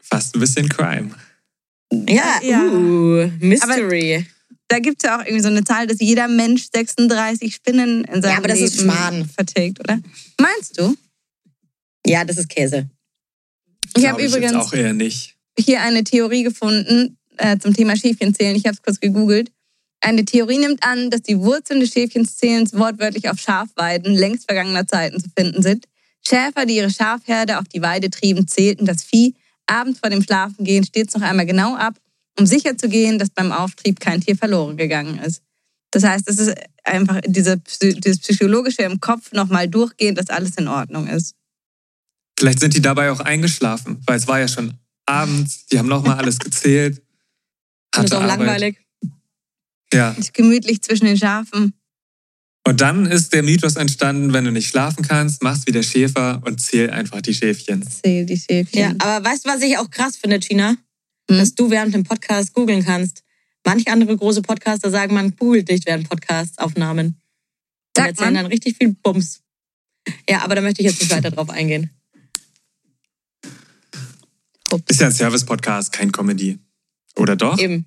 [0.00, 1.10] fast ein bisschen Crime.
[2.08, 2.62] Ja, Ja.
[2.62, 4.26] Uh, Mystery.
[4.68, 8.22] da gibt es ja auch irgendwie so eine Zahl, dass jeder Mensch 36 Spinnen in
[8.22, 9.28] seinem aber das Leben ist Schmarrn.
[9.28, 10.00] vertilgt, oder?
[10.40, 10.96] Meinst du?
[12.06, 12.88] ja, das ist Käse.
[13.96, 15.36] Ich habe übrigens auch eher nicht.
[15.58, 18.56] hier eine Theorie gefunden äh, zum Thema Schäfchenzählen.
[18.56, 19.50] Ich habe es kurz gegoogelt.
[20.00, 25.20] Eine Theorie nimmt an, dass die Wurzeln des Schäfchenzählens wortwörtlich auf Schafweiden längst vergangener Zeiten
[25.20, 25.86] zu finden sind.
[26.26, 29.34] Schäfer, die ihre Schafherde auf die Weide trieben, zählten das Vieh
[29.66, 31.94] abends vor dem Schlafengehen stets noch einmal genau ab,
[32.38, 35.42] um sicherzugehen, dass beim Auftrieb kein Tier verloren gegangen ist.
[35.90, 40.68] Das heißt, es ist einfach diese, dieses Psychologische im Kopf nochmal durchgehen, dass alles in
[40.68, 41.34] Ordnung ist.
[42.42, 44.74] Vielleicht sind die dabei auch eingeschlafen, weil es war ja schon
[45.06, 45.64] abends.
[45.66, 47.00] Die haben nochmal alles gezählt.
[47.92, 48.38] Das ist auch Arbeit.
[48.38, 48.78] langweilig.
[49.92, 50.10] Ja.
[50.10, 51.72] Ist gemütlich zwischen den Schafen.
[52.66, 56.42] Und dann ist der Mythos entstanden, wenn du nicht schlafen kannst, machst wie der Schäfer
[56.44, 57.88] und zähl einfach die Schäfchen.
[57.88, 58.80] Zähl die Schäfchen.
[58.80, 60.70] Ja, aber weißt du, was ich auch krass finde, Gina?
[61.30, 61.38] Hm?
[61.38, 63.22] Dass du während dem Podcast googeln kannst.
[63.64, 67.06] Manche andere große Podcaster sagen, man googelt nicht während Podcast-Aufnahmen.
[67.06, 67.16] Und
[67.96, 68.42] Sagt erzählen man?
[68.42, 69.42] dann richtig viel Bums.
[70.28, 71.88] Ja, aber da möchte ich jetzt nicht weiter drauf eingehen.
[74.88, 76.58] Ist ja ein Service-Podcast, kein Comedy.
[77.16, 77.58] Oder doch?
[77.58, 77.86] Eben.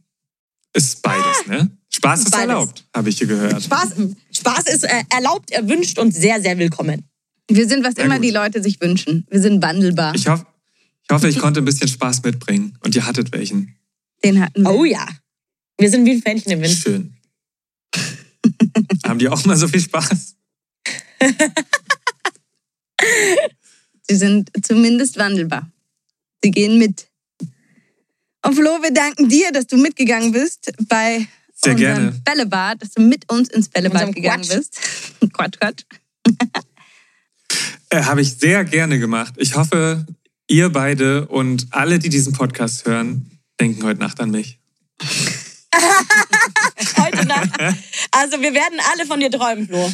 [0.73, 1.71] Ist beides, ne?
[1.89, 2.47] Spaß ist Beides.
[2.47, 3.63] erlaubt, habe ich hier gehört.
[3.63, 3.93] Spaß,
[4.31, 7.05] Spaß ist äh, erlaubt, erwünscht und sehr, sehr willkommen.
[7.49, 8.25] Wir sind, was Sehr immer gut.
[8.25, 9.25] die Leute sich wünschen.
[9.29, 10.13] Wir sind wandelbar.
[10.15, 10.45] Ich, hoff,
[11.03, 13.75] ich hoffe, ich konnte ein bisschen Spaß mitbringen und ihr hattet welchen.
[14.23, 14.71] Den hatten wir.
[14.71, 15.07] Oh ja.
[15.77, 16.73] Wir sind wie ein Fähnchen im Wind.
[16.73, 17.13] Schön.
[19.05, 20.35] Haben die auch mal so viel Spaß?
[24.07, 25.71] Sie sind zumindest wandelbar.
[26.45, 27.07] Sie gehen mit.
[28.45, 32.21] Und Flo, wir danken dir, dass du mitgegangen bist bei Sehr unserem gerne.
[32.23, 34.55] Bällebad, dass du mit uns ins Bällebad Unserem gegangen Quatsch.
[34.55, 34.79] bist.
[35.33, 35.83] Quatsch, Quatsch.
[37.89, 39.33] Äh, habe ich sehr gerne gemacht.
[39.37, 40.05] Ich hoffe,
[40.47, 44.59] ihr beide und alle, die diesen Podcast hören, denken heute Nacht an mich.
[46.97, 47.49] Heute Nacht.
[48.11, 49.91] Also wir werden alle von dir träumen, Flo.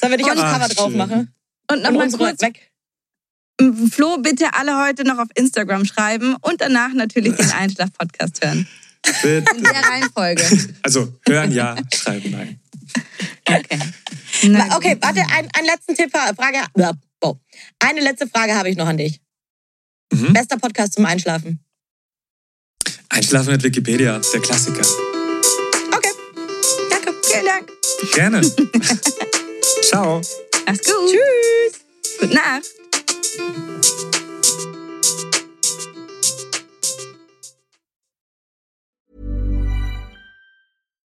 [0.00, 0.98] Sollen wir dich aufs Ach, Cover drauf schön.
[0.98, 1.34] machen?
[1.70, 2.70] Und nochmal kurz, weg.
[3.90, 8.66] Flo, bitte alle heute noch auf Instagram schreiben und danach natürlich den Einschlaf-Podcast hören.
[9.22, 9.44] Bitte.
[9.56, 10.42] In der Reihenfolge.
[10.82, 12.60] Also hören ja, schreiben nein.
[13.46, 13.78] Okay.
[14.42, 16.58] Wa- Okay, warte, ein, einen letzten Tipp, äh, Frage.
[17.20, 17.34] Oh.
[17.78, 19.20] Eine letzte Frage habe ich noch an dich.
[20.12, 20.32] Mhm.
[20.32, 21.60] Bester Podcast zum Einschlafen.
[23.08, 24.86] Einschlafen mit Wikipedia, der Klassiker.
[25.92, 26.10] Okay.
[26.90, 27.14] Danke.
[27.22, 27.70] Vielen Dank.
[28.14, 28.40] Gerne.
[29.82, 30.20] Ciao.
[30.66, 31.10] Mach's gut.
[31.10, 31.80] Tschüss.
[32.20, 32.64] Gute Nacht.
[33.24, 34.13] thank you